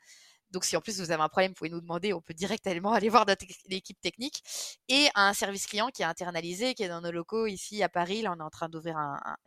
Donc, 0.55 0.65
si 0.65 0.77
en 0.77 0.81
plus 0.81 1.01
vous 1.01 1.11
avez 1.11 1.23
un 1.23 1.29
problème, 1.29 1.51
vous 1.51 1.57
pouvez 1.57 1.71
nous 1.71 1.81
demander, 1.81 2.13
on 2.13 2.21
peut 2.21 2.33
directement 2.33 2.93
aller 2.93 3.09
voir 3.09 3.27
notre 3.27 3.45
équipe 3.71 4.01
technique. 4.01 4.43
Et 4.89 5.09
un 5.17 5.35
service 5.35 5.67
client 5.67 5.89
qui 5.89 6.03
est 6.03 6.07
internalisé, 6.07 6.75
qui 6.75 6.85
est 6.85 6.89
dans 6.89 7.01
nos 7.01 7.11
locaux 7.11 7.47
ici 7.47 7.83
à 7.83 7.89
Paris. 7.89 8.23
Là, 8.23 8.33
on 8.37 8.41
est 8.41 8.43
en 8.43 8.51
train 8.51 8.69
d'ouvrir 8.69 8.97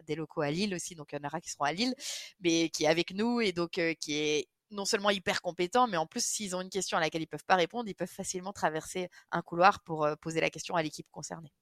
des 0.06 0.16
locaux 0.16 0.42
à 0.42 0.52
Lille 0.52 0.76
aussi, 0.76 0.96
donc 0.96 1.14
il 1.14 1.16
y 1.16 1.20
en 1.24 1.28
aura 1.28 1.40
qui 1.40 1.50
seront 1.50 1.64
à 1.64 1.72
Lille, 1.72 1.96
mais 2.42 2.70
qui 2.70 2.84
est 2.84 2.88
avec 2.88 3.12
nous 3.14 3.40
et 3.42 3.54
donc 3.54 3.78
euh, 3.78 3.94
qui 3.94 4.16
est 4.16 4.48
non 4.72 4.84
seulement 4.84 5.10
hyper 5.10 5.42
compétent, 5.42 5.88
mais 5.88 5.98
en 5.98 6.06
plus, 6.08 6.26
s'ils 6.26 6.56
ont 6.56 6.62
une 6.62 6.70
question 6.70 6.98
à 6.98 7.02
laquelle 7.02 7.22
ils 7.22 7.28
peuvent 7.28 7.46
pas 7.46 7.56
répondre, 7.56 7.88
ils 7.88 7.96
peuvent 7.96 8.10
facilement 8.10 8.52
traverser 8.52 9.10
un 9.32 9.42
couloir 9.42 9.82
pour 9.84 10.04
euh, 10.06 10.16
poser 10.16 10.42
la 10.42 10.50
question 10.50 10.76
à 10.76 10.84
l'équipe 10.84 11.08
concernée. 11.12 11.54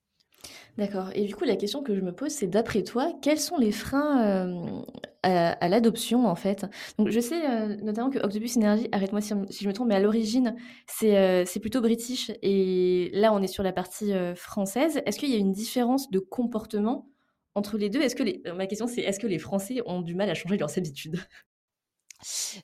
D'accord. 0.77 1.09
Et 1.15 1.25
du 1.25 1.35
coup, 1.35 1.45
la 1.45 1.55
question 1.55 1.83
que 1.83 1.95
je 1.95 2.01
me 2.01 2.11
pose, 2.13 2.31
c'est 2.31 2.47
d'après 2.47 2.83
toi, 2.83 3.13
quels 3.21 3.39
sont 3.39 3.57
les 3.57 3.71
freins 3.71 4.83
à, 5.23 5.67
l'adoption 5.69 6.27
en 6.27 6.35
fait? 6.35 6.65
Donc, 6.97 7.09
je 7.09 7.19
sais 7.19 7.77
notamment 7.77 8.09
que 8.09 8.19
Octopus 8.19 8.57
Energy, 8.57 8.87
arrête-moi 8.91 9.21
si, 9.21 9.33
je 9.49 9.67
me 9.67 9.73
trompe, 9.73 9.87
mais 9.87 9.95
à 9.95 9.99
l'origine, 9.99 10.55
c'est 10.87 11.45
c'est 11.45 11.59
plutôt 11.59 11.81
british 11.81 12.31
et 12.41 13.09
là, 13.13 13.33
on 13.33 13.41
est 13.41 13.47
sur 13.47 13.63
la 13.63 13.71
partie 13.71 14.11
française. 14.35 15.01
Est-ce 15.05 15.17
qu'il 15.17 15.29
y 15.29 15.35
a 15.35 15.39
une 15.39 15.53
différence 15.53 16.09
de 16.11 16.19
comportement 16.19 17.07
entre 17.55 17.77
les 17.77 17.89
deux? 17.89 18.01
Est-ce 18.01 18.15
que 18.15 18.23
les... 18.23 18.41
ma 18.55 18.67
question, 18.67 18.87
c'est 18.87 19.01
est-ce 19.01 19.19
que 19.19 19.27
les 19.27 19.39
Français 19.39 19.81
ont 19.85 20.01
du 20.01 20.15
mal 20.15 20.29
à 20.29 20.33
changer 20.33 20.57
leurs 20.57 20.77
habitudes? 20.77 21.19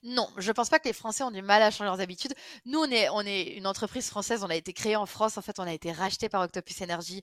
Non, 0.02 0.28
je 0.38 0.50
pense 0.52 0.70
pas 0.70 0.78
que 0.78 0.88
les 0.88 0.94
Français 0.94 1.22
ont 1.24 1.30
du 1.30 1.42
mal 1.42 1.62
à 1.62 1.70
changer 1.70 1.84
leurs 1.84 2.00
habitudes. 2.00 2.34
Nous, 2.64 2.78
on 2.78 2.90
est, 2.90 3.08
on 3.10 3.20
est 3.20 3.42
une 3.56 3.66
entreprise 3.66 4.08
française, 4.08 4.42
on 4.42 4.50
a 4.50 4.56
été 4.56 4.72
créé 4.72 4.96
en 4.96 5.06
France. 5.06 5.36
En 5.38 5.42
fait, 5.42 5.58
on 5.58 5.64
a 5.64 5.72
été 5.72 5.92
racheté 5.92 6.28
par 6.28 6.42
Octopus 6.42 6.80
Energy 6.82 7.22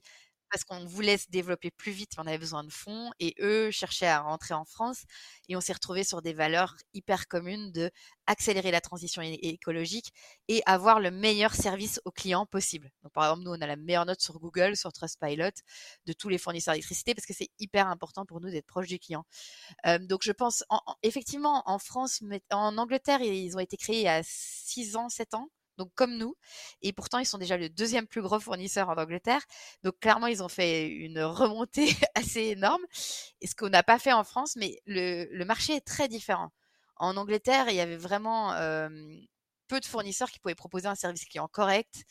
parce 0.50 0.64
qu'on 0.64 0.84
voulait 0.86 1.18
se 1.18 1.26
développer 1.30 1.70
plus 1.70 1.92
vite, 1.92 2.12
on 2.18 2.26
avait 2.26 2.38
besoin 2.38 2.64
de 2.64 2.70
fonds, 2.72 3.10
et 3.20 3.34
eux 3.40 3.70
cherchaient 3.70 4.06
à 4.06 4.20
rentrer 4.20 4.54
en 4.54 4.64
France, 4.64 5.04
et 5.48 5.56
on 5.56 5.60
s'est 5.60 5.72
retrouvé 5.72 6.04
sur 6.04 6.22
des 6.22 6.32
valeurs 6.32 6.76
hyper 6.94 7.28
communes 7.28 7.72
de 7.72 7.90
accélérer 8.26 8.70
la 8.70 8.80
transition 8.80 9.22
écologique 9.22 10.10
et 10.48 10.62
avoir 10.66 11.00
le 11.00 11.10
meilleur 11.10 11.54
service 11.54 12.00
aux 12.04 12.12
clients 12.12 12.46
possible. 12.46 12.90
Donc, 13.02 13.12
par 13.12 13.24
exemple, 13.24 13.42
nous, 13.44 13.50
on 13.52 13.60
a 13.60 13.66
la 13.66 13.76
meilleure 13.76 14.06
note 14.06 14.20
sur 14.20 14.38
Google, 14.38 14.76
sur 14.76 14.92
Trustpilot, 14.92 15.50
de 16.06 16.12
tous 16.12 16.28
les 16.28 16.38
fournisseurs 16.38 16.74
d'électricité, 16.74 17.14
parce 17.14 17.26
que 17.26 17.34
c'est 17.34 17.50
hyper 17.58 17.88
important 17.88 18.24
pour 18.26 18.40
nous 18.40 18.50
d'être 18.50 18.66
proche 18.66 18.86
du 18.88 18.98
client. 18.98 19.24
Donc, 20.00 20.22
je 20.24 20.32
pense, 20.32 20.64
effectivement, 21.02 21.62
en 21.66 21.78
France, 21.78 22.20
en 22.50 22.78
Angleterre, 22.78 23.20
ils 23.22 23.56
ont 23.56 23.60
été 23.60 23.76
créés 23.76 24.00
il 24.00 24.04
y 24.04 24.08
a 24.08 24.22
6 24.24 24.96
ans, 24.96 25.08
7 25.08 25.34
ans 25.34 25.48
donc 25.80 25.90
comme 25.94 26.16
nous. 26.18 26.36
Et 26.82 26.92
pourtant, 26.92 27.18
ils 27.18 27.24
sont 27.24 27.38
déjà 27.38 27.56
le 27.56 27.70
deuxième 27.70 28.06
plus 28.06 28.20
gros 28.20 28.38
fournisseur 28.38 28.90
en 28.90 28.96
Angleterre. 28.96 29.40
Donc 29.82 29.98
clairement, 29.98 30.26
ils 30.26 30.42
ont 30.42 30.48
fait 30.48 30.88
une 30.88 31.22
remontée 31.22 31.88
assez 32.14 32.40
énorme. 32.40 32.82
Et 33.40 33.46
ce 33.46 33.54
qu'on 33.54 33.70
n'a 33.70 33.82
pas 33.82 33.98
fait 33.98 34.12
en 34.12 34.22
France, 34.22 34.56
mais 34.56 34.80
le, 34.86 35.44
marché 35.44 35.74
est 35.74 35.86
très 35.86 36.06
différent. 36.06 36.50
En 36.96 37.16
Angleterre, 37.16 37.66
il 37.70 37.76
y 37.76 37.80
avait 37.80 37.96
vraiment 37.96 38.52
peu 39.70 39.78
de 39.78 39.86
fournisseurs 39.86 40.30
qui 40.30 40.40
pouvaient 40.40 40.56
proposer 40.56 40.88
un 40.88 40.96
service 40.96 41.24
client 41.24 41.46
correct. 41.46 42.04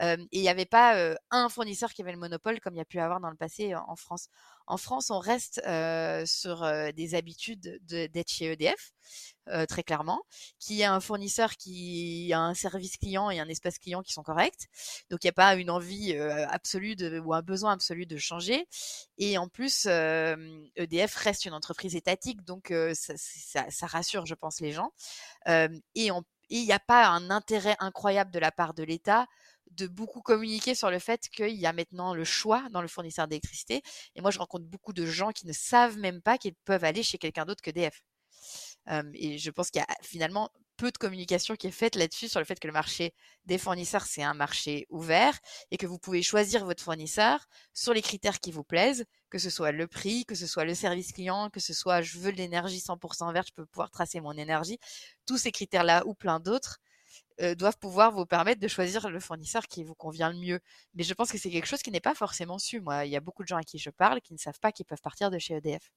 et 0.00 0.16
il 0.32 0.40
n'y 0.40 0.48
avait 0.48 0.66
pas 0.66 1.14
un 1.30 1.48
fournisseur 1.48 1.92
qui 1.92 2.02
avait 2.02 2.10
le 2.12 2.18
monopole 2.18 2.60
comme 2.60 2.74
il 2.74 2.78
y 2.78 2.82
a 2.82 2.84
pu 2.84 2.98
avoir 2.98 3.20
dans 3.20 3.30
le 3.30 3.36
passé 3.36 3.74
en 3.74 3.94
France. 3.94 4.28
En 4.66 4.78
France, 4.78 5.10
on 5.10 5.20
reste 5.20 5.62
sur 6.26 6.68
des 6.92 7.14
habitudes 7.14 7.78
d'être 7.86 8.30
chez 8.30 8.52
EDF, 8.52 8.92
très 9.68 9.84
clairement, 9.84 10.22
qui 10.58 10.80
est 10.80 10.86
un 10.86 10.98
fournisseur 11.00 11.52
qui 11.52 12.32
a 12.32 12.40
un 12.40 12.54
service 12.54 12.96
client 12.96 13.30
et 13.30 13.38
un 13.38 13.48
espace 13.48 13.78
client 13.78 14.02
qui 14.02 14.12
sont 14.12 14.24
corrects. 14.24 14.66
Donc, 15.10 15.22
il 15.22 15.26
n'y 15.26 15.30
a 15.30 15.34
pas 15.34 15.54
une 15.54 15.70
envie 15.70 16.16
absolue 16.16 16.96
ou 17.24 17.32
un 17.32 17.42
besoin 17.42 17.72
absolu 17.72 18.06
de 18.06 18.16
changer. 18.16 18.66
Et 19.18 19.38
en 19.38 19.48
plus, 19.48 19.86
EDF 19.86 21.16
e 21.16 21.22
reste 21.22 21.44
une 21.44 21.54
entreprise 21.54 21.94
étatique, 21.94 22.42
donc 22.44 22.72
ça, 22.94 23.86
rassure, 23.86 24.26
je 24.26 24.34
pense, 24.34 24.60
les 24.60 24.72
gens. 24.72 24.92
et 25.46 26.10
il 26.48 26.64
n'y 26.64 26.72
a 26.72 26.78
pas 26.78 27.08
un 27.08 27.30
intérêt 27.30 27.76
incroyable 27.80 28.30
de 28.30 28.38
la 28.38 28.52
part 28.52 28.74
de 28.74 28.82
l'État 28.82 29.26
de 29.70 29.86
beaucoup 29.86 30.20
communiquer 30.20 30.74
sur 30.74 30.90
le 30.90 30.98
fait 30.98 31.28
qu'il 31.28 31.56
y 31.56 31.66
a 31.66 31.72
maintenant 31.72 32.14
le 32.14 32.24
choix 32.24 32.68
dans 32.70 32.82
le 32.82 32.88
fournisseur 32.88 33.26
d'électricité. 33.28 33.82
Et 34.14 34.20
moi, 34.20 34.30
je 34.30 34.38
rencontre 34.38 34.66
beaucoup 34.66 34.92
de 34.92 35.06
gens 35.06 35.32
qui 35.32 35.46
ne 35.46 35.52
savent 35.52 35.98
même 35.98 36.22
pas 36.22 36.38
qu'ils 36.38 36.54
peuvent 36.64 36.84
aller 36.84 37.02
chez 37.02 37.18
quelqu'un 37.18 37.44
d'autre 37.44 37.62
que 37.62 37.70
DF. 37.70 38.02
et 39.14 39.38
je 39.38 39.50
pense 39.50 39.70
qu'il 39.70 39.80
y 39.80 39.82
a 39.82 39.96
finalement 40.02 40.50
peu 40.76 40.90
de 40.90 40.98
communication 40.98 41.56
qui 41.56 41.66
est 41.68 41.70
faite 41.72 41.96
là-dessus 41.96 42.28
sur 42.28 42.40
le 42.40 42.44
fait 42.46 42.58
que 42.58 42.66
le 42.66 42.72
marché 42.72 43.14
des 43.46 43.58
fournisseurs, 43.58 44.06
c'est 44.06 44.22
un 44.22 44.34
marché 44.34 44.86
ouvert 44.90 45.38
et 45.70 45.76
que 45.76 45.86
vous 45.86 45.98
pouvez 45.98 46.22
choisir 46.22 46.64
votre 46.64 46.82
fournisseur 46.82 47.46
sur 47.72 47.92
les 47.92 48.02
critères 48.02 48.40
qui 48.40 48.52
vous 48.52 48.64
plaisent, 48.64 49.04
que 49.30 49.38
ce 49.38 49.50
soit 49.50 49.72
le 49.72 49.86
prix, 49.86 50.24
que 50.24 50.34
ce 50.34 50.46
soit 50.46 50.64
le 50.64 50.74
service 50.74 51.12
client, 51.12 51.50
que 51.50 51.60
ce 51.60 51.72
soit 51.74 52.02
je 52.02 52.18
veux 52.18 52.32
de 52.32 52.36
l'énergie 52.36 52.80
100% 52.80 53.32
verte, 53.32 53.48
je 53.48 53.54
peux 53.54 53.66
pouvoir 53.66 53.90
tracer 53.90 54.20
mon 54.20 54.32
énergie. 54.32 54.78
Tous 55.26 55.38
ces 55.38 55.52
critères-là 55.52 56.02
ou 56.06 56.14
plein 56.14 56.40
d'autres 56.40 56.78
doivent 57.56 57.78
pouvoir 57.78 58.12
vous 58.12 58.26
permettre 58.26 58.60
de 58.60 58.68
choisir 58.68 59.08
le 59.08 59.20
fournisseur 59.20 59.66
qui 59.66 59.84
vous 59.84 59.94
convient 59.94 60.30
le 60.30 60.38
mieux. 60.38 60.60
Mais 60.94 61.02
je 61.02 61.14
pense 61.14 61.30
que 61.32 61.38
c'est 61.38 61.50
quelque 61.50 61.66
chose 61.66 61.82
qui 61.82 61.90
n'est 61.90 62.00
pas 62.00 62.14
forcément 62.14 62.58
su. 62.58 62.80
Moi, 62.80 63.06
il 63.06 63.12
y 63.12 63.16
a 63.16 63.20
beaucoup 63.20 63.42
de 63.42 63.48
gens 63.48 63.56
à 63.56 63.64
qui 63.64 63.78
je 63.78 63.90
parle 63.90 64.20
qui 64.20 64.32
ne 64.32 64.38
savent 64.38 64.60
pas 64.60 64.72
qu'ils 64.72 64.86
peuvent 64.86 65.02
partir 65.02 65.30
de 65.30 65.38
chez 65.38 65.54
EDF. 65.54 65.90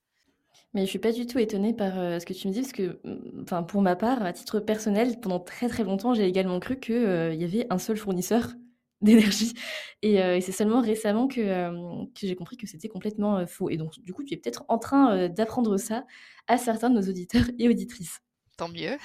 Mais 0.74 0.86
je 0.86 0.90
suis 0.90 1.00
pas 1.00 1.12
du 1.12 1.26
tout 1.26 1.40
étonnée 1.40 1.74
par 1.74 1.94
ce 1.94 2.26
que 2.26 2.34
tu 2.34 2.48
me 2.48 2.54
dis, 2.54 2.62
parce 2.62 2.74
que, 2.74 3.00
mmh, 3.04 3.42
enfin, 3.44 3.64
pour 3.64 3.82
ma 3.82 3.96
part, 3.96 4.22
à 4.24 4.34
titre 4.34 4.60
personnel, 4.60 5.20
pendant 5.20 5.40
très 5.40 5.70
très 5.70 5.84
longtemps, 5.84 6.14
j'ai 6.14 6.26
également 6.26 6.60
cru 6.60 6.80
qu'il 6.80 7.36
y 7.36 7.44
avait 7.44 7.66
un 7.70 7.80
seul 7.80 7.98
fournisseur 7.98 8.54
d'énergie. 9.02 9.54
Et, 10.02 10.42
c'est 10.42 10.52
seulement 10.52 10.82
récemment 10.82 11.28
que, 11.28 11.72
que 12.14 12.28
j'ai 12.28 12.36
compris 12.36 12.58
que 12.58 12.68
c'était 12.68 12.90
complètement 12.90 13.46
faux. 13.48 13.70
Et 13.70 13.78
donc, 13.78 14.00
du 14.00 14.14
coup, 14.14 14.24
tu 14.24 14.34
es 14.34 14.38
peut-être 14.38 14.66
en 14.68 14.78
train 14.78 15.30
d'apprendre 15.30 15.78
ça 15.78 16.06
à 16.48 16.58
certains 16.58 16.90
de 16.90 16.96
nos 16.96 17.10
auditeurs 17.10 17.46
et 17.60 17.70
auditrices. 17.70 18.20
Tant 18.58 18.70
mieux. 18.70 18.98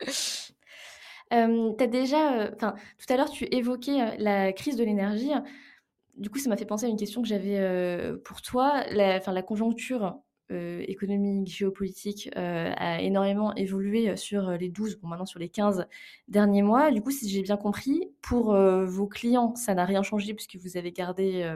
euh, 1.32 1.72
as 1.78 1.86
déjà, 1.86 2.50
enfin, 2.54 2.74
tout 2.98 3.12
à 3.12 3.16
l'heure, 3.16 3.30
tu 3.30 3.44
évoquais 3.52 4.16
la 4.18 4.52
crise 4.52 4.76
de 4.76 4.84
l'énergie. 4.84 5.30
Du 6.16 6.28
coup, 6.28 6.38
ça 6.38 6.50
m'a 6.50 6.56
fait 6.56 6.66
penser 6.66 6.86
à 6.86 6.88
une 6.88 6.96
question 6.96 7.22
que 7.22 7.28
j'avais 7.28 8.12
pour 8.24 8.42
toi. 8.42 8.84
La, 8.90 9.18
la 9.18 9.42
conjoncture 9.42 10.20
euh, 10.50 10.84
économique, 10.88 11.48
géopolitique 11.48 12.28
euh, 12.36 12.72
a 12.76 13.00
énormément 13.00 13.54
évolué 13.54 14.16
sur 14.16 14.50
les 14.52 14.68
12, 14.68 14.96
bon 14.96 15.08
maintenant 15.08 15.26
sur 15.26 15.38
les 15.38 15.48
15 15.48 15.86
derniers 16.26 16.62
mois. 16.62 16.90
Du 16.90 17.02
coup, 17.02 17.10
si 17.10 17.28
j'ai 17.28 17.42
bien 17.42 17.56
compris, 17.56 18.10
pour 18.20 18.52
euh, 18.52 18.84
vos 18.84 19.06
clients, 19.06 19.54
ça 19.54 19.74
n'a 19.74 19.84
rien 19.84 20.02
changé 20.02 20.34
puisque 20.34 20.56
vous 20.56 20.76
avez 20.76 20.90
gardé, 20.90 21.48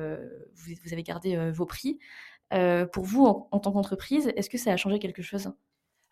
vous, 0.55 0.93
avez 0.93 1.03
gardé 1.03 1.51
vos 1.51 1.67
prix. 1.67 1.99
pour 2.93 3.05
vous, 3.05 3.25
en, 3.27 3.59
tant 3.59 3.73
qu'entreprise, 3.73 4.33
est-ce 4.37 4.49
que 4.49 4.59
ça 4.59 4.73
a 4.73 4.77
changé 4.77 4.99
quelque 4.99 5.23
chose? 5.23 5.53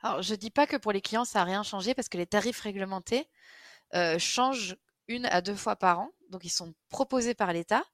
Alors, 0.00 0.22
je 0.22 0.32
ne 0.32 0.38
dis 0.38 0.50
pas 0.50 0.66
que 0.66 0.76
pour 0.76 0.90
les 0.90 1.00
clients, 1.00 1.24
ça 1.24 1.40
n'a 1.40 1.44
rien 1.44 1.62
changé 1.62 1.94
parce 1.94 2.08
que 2.08 2.18
les 2.18 2.26
tarifs 2.26 2.60
réglementés 2.60 3.28
changent 4.18 4.76
une 5.06 5.26
à 5.26 5.40
deux 5.40 5.54
fois 5.54 5.76
par 5.76 6.00
an. 6.00 6.10
Donc, 6.30 6.44
ils 6.44 6.50
sont 6.50 6.74
proposés 6.88 7.34
par 7.34 7.52
l'État, 7.52 7.84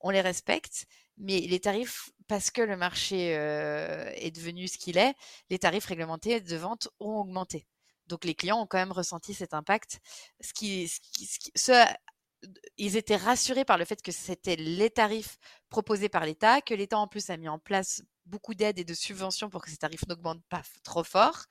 on 0.00 0.10
les 0.10 0.20
respecte, 0.20 0.86
mais 1.18 1.40
les 1.40 1.60
tarifs 1.60 2.10
parce 2.28 2.50
que 2.50 2.62
le 2.62 2.76
marché 2.76 3.30
est 3.30 4.30
devenu 4.30 4.68
ce 4.68 4.78
qu'il 4.78 4.98
est, 4.98 5.14
les 5.50 5.58
tarifs 5.58 5.86
réglementés 5.86 6.40
de 6.40 6.56
vente 6.56 6.88
ont 7.00 7.16
augmenté. 7.16 7.66
Donc 8.06 8.24
les 8.24 8.34
clients 8.34 8.60
ont 8.60 8.66
quand 8.66 8.78
même 8.78 8.92
ressenti 8.92 9.34
cet 9.34 9.54
impact. 9.54 10.00
Ils 12.78 12.96
étaient 12.96 13.16
rassurés 13.16 13.64
par 13.64 13.78
le 13.78 13.84
fait 13.84 14.02
que 14.02 14.12
c'était 14.12 14.56
les 14.56 14.90
tarifs 14.90 15.38
proposés 15.68 16.08
par 16.08 16.24
l'État, 16.24 16.60
que 16.60 16.74
l'État 16.74 16.98
en 16.98 17.06
plus 17.06 17.30
a 17.30 17.36
mis 17.36 17.48
en 17.48 17.58
place 17.58 18.02
beaucoup 18.26 18.54
d'aides 18.54 18.78
et 18.78 18.84
de 18.84 18.94
subventions 18.94 19.50
pour 19.50 19.62
que 19.62 19.70
ces 19.70 19.76
tarifs 19.76 20.06
n'augmentent 20.06 20.44
pas 20.48 20.62
trop 20.84 21.02
fort 21.02 21.46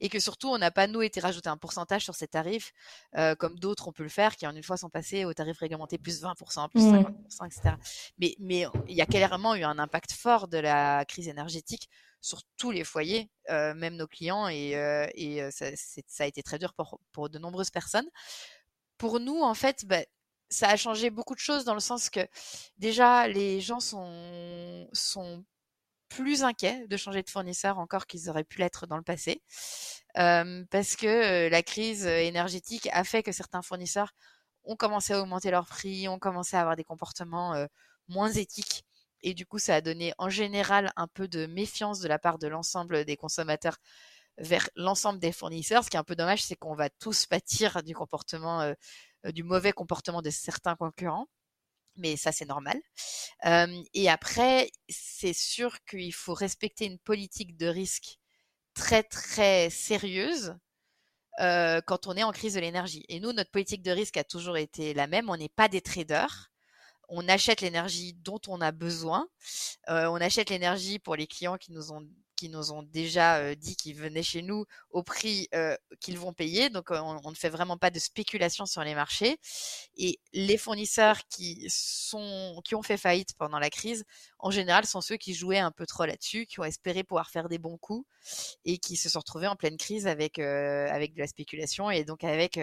et 0.00 0.08
que 0.08 0.18
surtout 0.18 0.48
on 0.48 0.58
n'a 0.58 0.70
pas 0.70 0.86
nous 0.86 1.02
été 1.02 1.20
rajouté 1.20 1.48
un 1.48 1.56
pourcentage 1.56 2.02
sur 2.02 2.14
ces 2.14 2.28
tarifs 2.28 2.72
euh, 3.16 3.34
comme 3.34 3.58
d'autres 3.58 3.88
on 3.88 3.92
peut 3.92 4.02
le 4.02 4.08
faire 4.08 4.36
qui 4.36 4.46
en 4.46 4.54
une 4.54 4.62
fois 4.62 4.76
sont 4.76 4.90
passés 4.90 5.24
aux 5.24 5.34
tarifs 5.34 5.58
réglementés 5.58 5.98
plus 5.98 6.22
20%, 6.22 6.70
plus 6.70 6.80
50%, 6.80 7.46
etc. 7.46 7.74
Mais, 8.18 8.34
mais 8.38 8.66
il 8.88 8.96
y 8.96 9.02
a 9.02 9.06
clairement 9.06 9.54
eu 9.54 9.64
un 9.64 9.78
impact 9.78 10.12
fort 10.12 10.48
de 10.48 10.58
la 10.58 11.04
crise 11.04 11.28
énergétique 11.28 11.88
sur 12.20 12.40
tous 12.56 12.70
les 12.70 12.84
foyers, 12.84 13.30
euh, 13.50 13.74
même 13.74 13.96
nos 13.96 14.06
clients 14.06 14.48
et, 14.48 14.76
euh, 14.76 15.06
et 15.14 15.50
ça, 15.50 15.66
ça, 15.76 16.24
a 16.24 16.26
été 16.26 16.42
très 16.42 16.58
dur 16.58 16.72
pour, 16.72 16.98
pour 17.12 17.28
de 17.28 17.38
nombreuses 17.38 17.70
personnes. 17.70 18.08
Pour 18.96 19.20
nous, 19.20 19.42
en 19.42 19.54
fait, 19.54 19.84
bah, 19.84 20.04
ça 20.48 20.68
a 20.68 20.76
changé 20.76 21.10
beaucoup 21.10 21.34
de 21.34 21.40
choses 21.40 21.64
dans 21.64 21.74
le 21.74 21.80
sens 21.80 22.10
que 22.10 22.20
déjà 22.78 23.28
les 23.28 23.60
gens 23.60 23.80
sont, 23.80 24.88
sont 24.92 25.44
plus 26.08 26.44
inquiets 26.44 26.86
de 26.86 26.96
changer 26.96 27.22
de 27.22 27.30
fournisseur 27.30 27.78
encore 27.78 28.06
qu'ils 28.06 28.30
auraient 28.30 28.44
pu 28.44 28.60
l'être 28.60 28.86
dans 28.86 28.96
le 28.96 29.02
passé, 29.02 29.42
parce 30.14 30.96
que 30.96 31.48
la 31.48 31.62
crise 31.62 32.06
énergétique 32.06 32.88
a 32.92 33.04
fait 33.04 33.22
que 33.22 33.32
certains 33.32 33.62
fournisseurs 33.62 34.12
ont 34.64 34.76
commencé 34.76 35.12
à 35.12 35.20
augmenter 35.20 35.50
leurs 35.50 35.66
prix, 35.66 36.08
ont 36.08 36.18
commencé 36.18 36.56
à 36.56 36.60
avoir 36.60 36.76
des 36.76 36.84
comportements 36.84 37.54
moins 38.08 38.30
éthiques. 38.30 38.84
Et 39.22 39.34
du 39.34 39.46
coup, 39.46 39.58
ça 39.58 39.74
a 39.76 39.80
donné 39.80 40.12
en 40.18 40.28
général 40.28 40.92
un 40.96 41.08
peu 41.08 41.26
de 41.28 41.46
méfiance 41.46 42.00
de 42.00 42.08
la 42.08 42.18
part 42.18 42.38
de 42.38 42.46
l'ensemble 42.46 43.04
des 43.04 43.16
consommateurs 43.16 43.78
vers 44.38 44.68
l'ensemble 44.76 45.18
des 45.18 45.32
fournisseurs. 45.32 45.82
Ce 45.82 45.90
qui 45.90 45.96
est 45.96 46.00
un 46.00 46.04
peu 46.04 46.16
dommage, 46.16 46.44
c'est 46.44 46.56
qu'on 46.56 46.74
va 46.74 46.90
tous 46.90 47.26
pâtir 47.26 47.82
du 47.82 47.94
comportement, 47.94 48.72
du 49.32 49.42
mauvais 49.42 49.72
comportement 49.72 50.22
de 50.22 50.30
certains 50.30 50.76
concurrents 50.76 51.28
mais 51.96 52.16
ça 52.16 52.32
c'est 52.32 52.46
normal. 52.46 52.80
et 53.94 54.08
après, 54.08 54.70
c'est 54.88 55.32
sûr 55.32 55.84
qu'il 55.84 56.12
faut 56.12 56.34
respecter 56.34 56.86
une 56.86 56.98
politique 56.98 57.56
de 57.56 57.66
risque 57.66 58.18
très 58.74 59.02
très 59.02 59.70
sérieuse 59.70 60.56
quand 61.38 62.06
on 62.06 62.16
est 62.16 62.22
en 62.22 62.32
crise 62.32 62.54
de 62.54 62.60
l'énergie. 62.60 63.04
Et 63.08 63.20
nous, 63.20 63.32
notre 63.32 63.50
politique 63.50 63.82
de 63.82 63.90
risque 63.90 64.16
a 64.16 64.24
toujours 64.24 64.56
été 64.56 64.94
la 64.94 65.06
même. 65.06 65.30
On 65.30 65.36
n'est 65.36 65.48
pas 65.48 65.68
des 65.68 65.80
traders. 65.80 66.50
On 67.08 67.28
achète 67.28 67.60
l'énergie 67.60 68.14
dont 68.14 68.40
on 68.48 68.60
a 68.60 68.72
besoin. 68.72 69.28
on 69.88 70.16
achète 70.16 70.50
l'énergie 70.50 70.98
pour 70.98 71.16
les 71.16 71.26
clients 71.26 71.58
qui 71.58 71.72
nous 71.72 71.92
ont 71.92 72.06
qui 72.36 72.48
nous 72.48 72.72
ont 72.72 72.82
déjà 72.82 73.54
dit 73.54 73.76
qu'ils 73.76 73.96
venaient 73.96 74.22
chez 74.22 74.42
nous 74.42 74.64
au 74.90 75.02
prix 75.02 75.48
qu'ils 76.00 76.18
vont 76.18 76.32
payer. 76.32 76.70
Donc, 76.70 76.90
on, 76.90 77.30
ne 77.30 77.34
fait 77.34 77.48
vraiment 77.48 77.76
pas 77.76 77.90
de 77.90 77.98
spéculation 77.98 78.66
sur 78.66 78.82
les 78.82 78.94
marchés. 78.94 79.38
Et 79.96 80.18
les 80.32 80.58
fournisseurs 80.58 81.18
qui 81.28 81.66
sont, 81.68 82.60
qui 82.64 82.74
ont 82.74 82.82
fait 82.82 82.96
faillite 82.96 83.34
pendant 83.38 83.58
la 83.58 83.70
crise, 83.70 84.04
en 84.38 84.50
général, 84.50 84.86
sont 84.86 85.00
ceux 85.00 85.16
qui 85.16 85.34
jouaient 85.34 85.58
un 85.58 85.70
peu 85.70 85.86
trop 85.86 86.04
là-dessus, 86.04 86.46
qui 86.46 86.60
ont 86.60 86.64
espéré 86.64 87.04
pouvoir 87.04 87.30
faire 87.30 87.48
des 87.48 87.58
bons 87.58 87.78
coups 87.78 88.06
et 88.64 88.78
qui 88.78 88.96
se 88.96 89.08
sont 89.08 89.20
retrouvés 89.20 89.46
en 89.46 89.56
pleine 89.56 89.76
crise 89.76 90.06
avec, 90.06 90.38
avec 90.38 91.14
de 91.14 91.20
la 91.20 91.26
spéculation 91.26 91.90
et 91.90 92.04
donc 92.04 92.24
avec, 92.24 92.58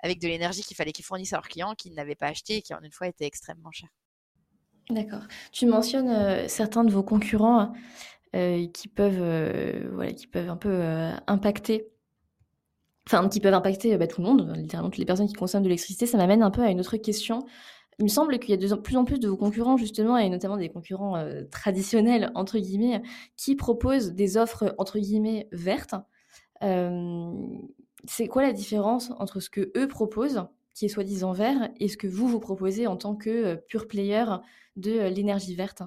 avec 0.00 0.20
de 0.20 0.28
l'énergie 0.28 0.62
qu'il 0.62 0.76
fallait 0.76 0.92
qu'ils 0.92 1.04
fournissent 1.04 1.32
à 1.32 1.36
leurs 1.36 1.48
clients, 1.48 1.74
qu'ils 1.74 1.94
n'avaient 1.94 2.14
pas 2.14 2.28
acheté 2.28 2.56
et 2.56 2.62
qui, 2.62 2.74
en 2.74 2.80
une 2.82 2.92
fois, 2.92 3.08
était 3.08 3.26
extrêmement 3.26 3.70
cher. 3.72 3.88
D'accord. 4.90 5.22
Tu 5.52 5.66
mentionnes 5.66 6.48
certains 6.48 6.84
de 6.84 6.90
vos 6.90 7.04
concurrents 7.04 7.72
qui 8.32 8.88
peuvent, 8.88 9.20
euh, 9.20 9.90
voilà, 9.92 10.12
qui 10.12 10.26
peuvent 10.26 10.48
un 10.48 10.56
peu 10.56 10.70
euh, 10.70 11.12
impacter 11.26 11.88
enfin 13.06 13.28
qui 13.28 13.40
peuvent 13.40 13.54
impacter 13.54 13.96
bah, 13.96 14.06
tout 14.06 14.20
le 14.20 14.26
monde, 14.28 14.52
littéralement 14.56 14.90
toutes 14.90 14.98
les 14.98 15.04
personnes 15.04 15.26
qui 15.26 15.32
consomment 15.32 15.64
de 15.64 15.68
l'électricité, 15.68 16.06
ça 16.06 16.16
m'amène 16.16 16.42
un 16.42 16.50
peu 16.50 16.62
à 16.62 16.70
une 16.70 16.78
autre 16.78 16.96
question. 16.96 17.44
Il 17.98 18.04
me 18.04 18.08
semble 18.08 18.38
qu'il 18.38 18.50
y 18.50 18.52
a 18.52 18.56
de 18.56 18.74
plus 18.76 18.96
en 18.96 19.04
plus 19.04 19.18
de 19.18 19.30
concurrents 19.32 19.76
justement, 19.76 20.16
et 20.16 20.28
notamment 20.28 20.56
des 20.56 20.68
concurrents 20.68 21.20
traditionnels 21.50 22.30
entre 22.36 22.58
guillemets, 22.58 23.02
qui 23.36 23.56
proposent 23.56 24.12
des 24.12 24.36
offres 24.36 24.76
entre 24.78 25.00
guillemets 25.00 25.48
vertes. 25.50 25.96
c'est 26.60 28.28
quoi 28.28 28.42
la 28.42 28.52
différence 28.52 29.10
entre 29.18 29.40
ce 29.40 29.50
que 29.50 29.72
eux 29.76 29.88
proposent, 29.88 30.44
qui 30.74 30.84
est 30.84 30.88
soi-disant 30.88 31.32
vert, 31.32 31.70
et 31.80 31.88
ce 31.88 31.96
que 31.96 32.06
vous 32.06 32.28
vous 32.28 32.40
proposez 32.40 32.86
en 32.86 32.96
tant 32.96 33.16
que 33.16 33.56
pure 33.66 33.88
player 33.88 34.24
de 34.76 35.08
l'énergie 35.08 35.56
verte? 35.56 35.82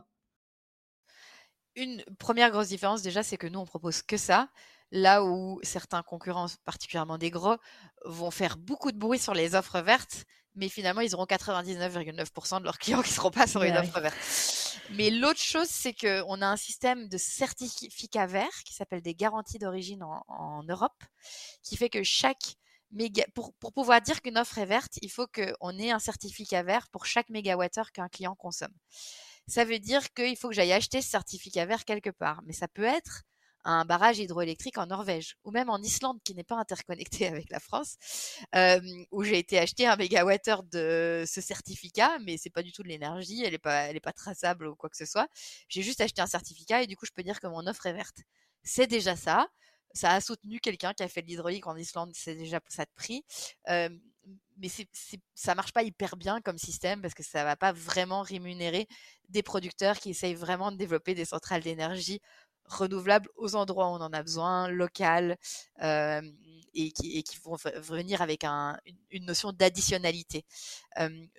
Une 1.76 2.04
première 2.20 2.52
grosse 2.52 2.68
différence 2.68 3.02
déjà, 3.02 3.24
c'est 3.24 3.38
que 3.38 3.48
nous, 3.48 3.60
on 3.60 3.66
propose 3.66 4.02
que 4.02 4.18
ça. 4.18 4.50
Là 4.92 5.24
où 5.24 5.60
certains 5.64 6.04
concurrents, 6.04 6.48
particulièrement 6.66 7.18
des 7.18 7.32
gros, 7.32 7.58
vont 8.06 8.32
faire 8.32 8.58
beaucoup 8.58 8.92
de 8.92 8.98
bruit 8.98 9.18
sur 9.18 9.34
les 9.34 9.56
offres 9.56 9.82
vertes, 9.82 10.26
mais 10.56 10.70
finalement, 10.70 11.02
ils 11.02 11.16
auront 11.16 11.26
99,9% 11.26 12.60
de 12.60 12.64
leurs 12.66 12.78
clients 12.78 13.02
qui 13.02 13.10
ne 13.10 13.16
seront 13.16 13.32
pas 13.32 13.48
sur 13.48 13.64
une 13.64 13.76
offre 13.76 14.00
verte. 14.00 14.80
Mais 14.92 15.10
l'autre 15.10 15.40
chose, 15.40 15.68
c'est 15.68 15.94
qu'on 15.94 16.42
a 16.42 16.46
un 16.46 16.58
système 16.58 17.10
de 17.10 17.18
certificats 17.18 18.28
verts 18.28 18.64
qui 18.66 18.74
s'appelle 18.74 19.02
des 19.02 19.16
garanties 19.16 19.58
d'origine 19.58 20.04
en, 20.04 20.62
Europe, 20.64 21.04
qui 21.64 21.76
fait 21.76 21.90
que 21.90 22.04
chaque 22.04 22.56
méga, 22.92 23.24
pour, 23.34 23.54
pour 23.56 23.74
pouvoir 23.74 24.00
dire 24.02 24.22
qu'une 24.22 24.38
offre 24.38 24.60
est 24.60 24.68
verte, 24.68 25.00
il 25.02 25.10
faut 25.10 25.26
qu'on 25.26 25.80
ait 25.80 25.90
un 25.90 26.00
certificat 26.00 26.62
vert 26.62 26.88
pour 26.92 27.08
chaque 27.08 27.30
mégawattheure 27.30 27.92
qu'un 27.92 28.10
client 28.10 28.36
consomme 28.36 28.74
ça 29.48 29.66
veut 29.66 29.80
dire 29.80 30.14
qu'il 30.14 30.38
faut 30.38 30.50
que 30.50 30.56
j'aille 30.56 30.74
acheter 30.74 31.02
ce 31.02 31.10
certificat 31.10 31.66
vert 31.66 31.86
quelque 31.86 32.10
part. 32.10 32.42
Mais 32.46 32.54
ça 32.54 32.68
peut 32.68 32.84
être 32.84 33.24
un 33.66 33.86
barrage 33.86 34.20
hydroélectrique 34.20 34.78
en 34.78 34.88
Norvège 34.88 35.38
ou 35.44 35.52
même 35.52 35.70
en 35.70 35.82
Islande 35.82 36.20
qui 36.24 36.36
n'est 36.36 36.44
pas 36.44 36.56
interconnecté 36.56 37.28
avec 37.28 37.50
la 37.50 37.60
France, 37.60 37.98
où 39.12 39.24
j'ai 39.24 39.40
été 39.40 39.58
acheter 39.60 39.88
un 39.88 39.96
mégawattheure 39.96 40.64
de 40.64 41.24
ce 41.28 41.42
certificat, 41.42 42.18
mais 42.20 42.38
c'est 42.38 42.50
pas 42.50 42.64
du 42.64 42.72
tout 42.72 42.84
de 42.84 42.90
l'énergie, 42.90 43.44
elle 43.44 43.54
est 43.54 43.60
pas, 43.60 43.84
elle 43.84 43.96
est 43.96 44.02
pas 44.02 44.14
traçable 44.14 44.68
ou 44.68 44.76
quoi 44.76 44.90
que 44.90 44.98
ce 44.98 45.06
soit. 45.06 45.28
J'ai 45.70 45.82
juste 45.82 46.02
acheté 46.02 46.22
un 46.22 46.28
certificat 46.28 46.84
et 46.84 46.88
du 46.88 46.96
coup 46.96 47.06
je 47.06 47.12
peux 47.12 47.24
dire 47.24 47.40
que 47.40 47.48
mon 47.48 47.66
offre 47.68 47.86
est 47.86 47.94
verte. 47.94 48.18
C'est 48.64 48.88
déjà 48.88 49.16
ça. 49.16 49.48
Ça 49.94 50.12
a 50.14 50.22
soutenu 50.22 50.60
quelqu'un 50.60 50.94
qui 50.94 51.04
a 51.04 51.08
fait 51.08 51.22
de 51.22 51.28
l'hydraulique 51.28 51.68
en 51.68 51.76
Islande, 51.78 52.12
c'est 52.16 52.36
déjà 52.36 52.60
ça 52.68 52.84
de 52.86 52.92
prix 52.96 53.24
mais 54.58 54.70
c'est, 54.70 54.88
c'est, 54.92 55.20
ça 55.34 55.56
marche 55.56 55.74
pas 55.74 55.84
hyper 55.84 56.16
bien 56.16 56.42
comme 56.42 56.58
système 56.58 57.02
parce 57.02 57.14
que 57.14 57.24
ça 57.24 57.44
va 57.44 57.56
pas 57.56 57.72
vraiment 57.72 58.22
rémunérer 58.22 58.88
des 59.30 59.44
producteurs 59.44 59.98
qui 59.98 60.12
essayent 60.12 60.36
vraiment 60.36 60.72
de 60.72 60.78
développer 60.78 61.16
des 61.16 61.26
centrales 61.26 61.62
d'énergie 61.62 62.22
renouvelable 62.66 63.30
aux 63.36 63.56
endroits 63.56 63.88
où 63.88 63.96
on 63.96 64.02
en 64.02 64.14
a 64.14 64.24
besoin, 64.24 64.70
local, 64.70 65.38
et 66.74 66.92
qui, 66.92 67.24
vont 67.44 67.56
venir 67.76 68.22
avec 68.22 68.44
un, 68.44 68.78
une, 69.12 69.26
notion 69.26 69.52
d'additionnalité. 69.52 70.46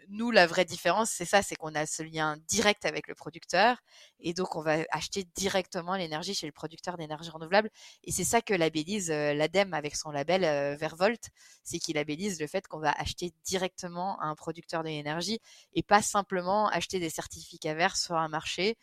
nous, 0.08 0.30
la 0.30 0.46
vraie 0.46 0.64
différence, 0.64 1.10
c'est 1.10 1.24
ça, 1.24 1.42
c'est 1.42 1.56
qu'on 1.56 1.74
a 1.74 1.86
ce 1.86 2.02
lien 2.02 2.36
direct 2.48 2.84
avec 2.84 3.08
le 3.08 3.14
producteur, 3.14 3.78
et 4.20 4.34
donc 4.34 4.56
on 4.56 4.62
va 4.62 4.84
acheter 4.90 5.24
directement 5.34 5.96
l'énergie 5.96 6.34
chez 6.34 6.46
le 6.46 6.52
producteur 6.52 6.96
d'énergie 6.96 7.30
renouvelable. 7.30 7.70
Et 8.04 8.12
c'est 8.12 8.24
ça 8.24 8.40
que 8.40 8.54
labellise 8.54 9.10
l'ADEME 9.10 9.74
avec 9.74 9.96
son 9.96 10.10
label 10.10 10.76
Vervolt, 10.76 11.30
c'est 11.62 11.78
qu'il 11.78 11.96
labellise 11.96 12.40
le 12.40 12.46
fait 12.46 12.66
qu'on 12.66 12.80
va 12.80 12.92
acheter 12.92 13.32
directement 13.44 14.18
à 14.20 14.26
un 14.26 14.34
producteur 14.34 14.82
d'énergie 14.82 15.40
et 15.74 15.82
pas 15.82 16.02
simplement 16.02 16.68
acheter 16.68 17.00
des 17.00 17.10
certificats 17.10 17.74
verts 17.74 17.96
sur 17.96 18.16
un 18.16 18.28
marché. 18.28 18.76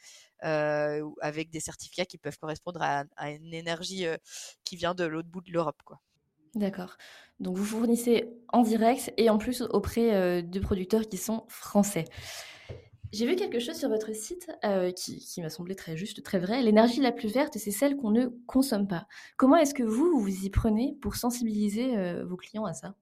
Euh, 0.44 1.08
avec 1.22 1.52
des 1.52 1.60
certificats 1.60 2.06
qui 2.06 2.18
peuvent 2.18 2.40
correspondre 2.40 2.82
à, 2.82 3.04
à 3.16 3.30
une 3.30 3.54
énergie 3.54 4.08
euh, 4.08 4.18
qui 4.64 4.76
vient 4.76 4.96
de 4.96 5.04
l'autre 5.04 5.30
bout 5.30 5.42
de 5.42 5.52
l'Europe. 5.52 5.80
Quoi. 5.86 6.02
D'accord. 6.56 6.98
Donc 7.40 7.58
vous 7.58 7.66
fournissez 7.66 8.30
en 8.50 8.62
direct 8.62 9.14
et 9.18 9.30
en 9.30 9.38
plus 9.38 9.62
auprès 9.62 10.44
de 10.44 10.60
producteurs 10.60 11.08
qui 11.08 11.18
sont 11.18 11.46
français. 11.48 12.06
J'ai 13.14 13.26
vu 13.26 13.36
quelque 13.36 13.60
chose 13.60 13.78
sur 13.78 13.90
votre 13.90 14.14
site 14.14 14.50
qui, 14.96 15.42
m'a 15.42 15.50
semblé 15.50 15.76
très 15.76 15.98
juste, 15.98 16.24
très 16.24 16.40
vrai. 16.40 16.62
L'énergie 16.62 17.02
la 17.02 17.12
plus 17.12 17.30
verte, 17.30 17.58
c'est 17.58 17.72
celle 17.72 17.98
qu'on 17.98 18.12
ne 18.12 18.28
consomme 18.48 18.88
pas. 18.88 19.08
Comment 19.38 19.58
est-ce 19.58 19.74
que 19.74 19.84
vous, 19.84 20.20
vous 20.20 20.46
y 20.46 20.50
prenez 20.50 20.98
pour 21.02 21.16
sensibiliser 21.16 21.96
vos 22.24 22.38
clients 22.38 22.66
à 22.66 22.74
ça? 22.74 22.96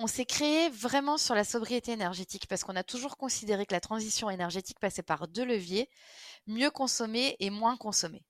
On 0.00 0.06
s'est 0.06 0.26
créé 0.26 0.70
vraiment 0.70 1.18
sur 1.18 1.34
la 1.34 1.42
sobriété 1.42 1.90
énergétique 1.90 2.46
parce 2.46 2.62
qu'on 2.62 2.76
a 2.76 2.84
toujours 2.84 3.16
considéré 3.16 3.66
que 3.66 3.74
la 3.74 3.80
transition 3.80 4.30
énergétique 4.30 4.78
passait 4.78 5.02
par 5.02 5.26
deux 5.26 5.44
leviers, 5.44 5.90
mieux 6.46 6.70
consommer 6.70 7.34
et 7.40 7.50
moins 7.50 7.76
consommer. 7.76 8.24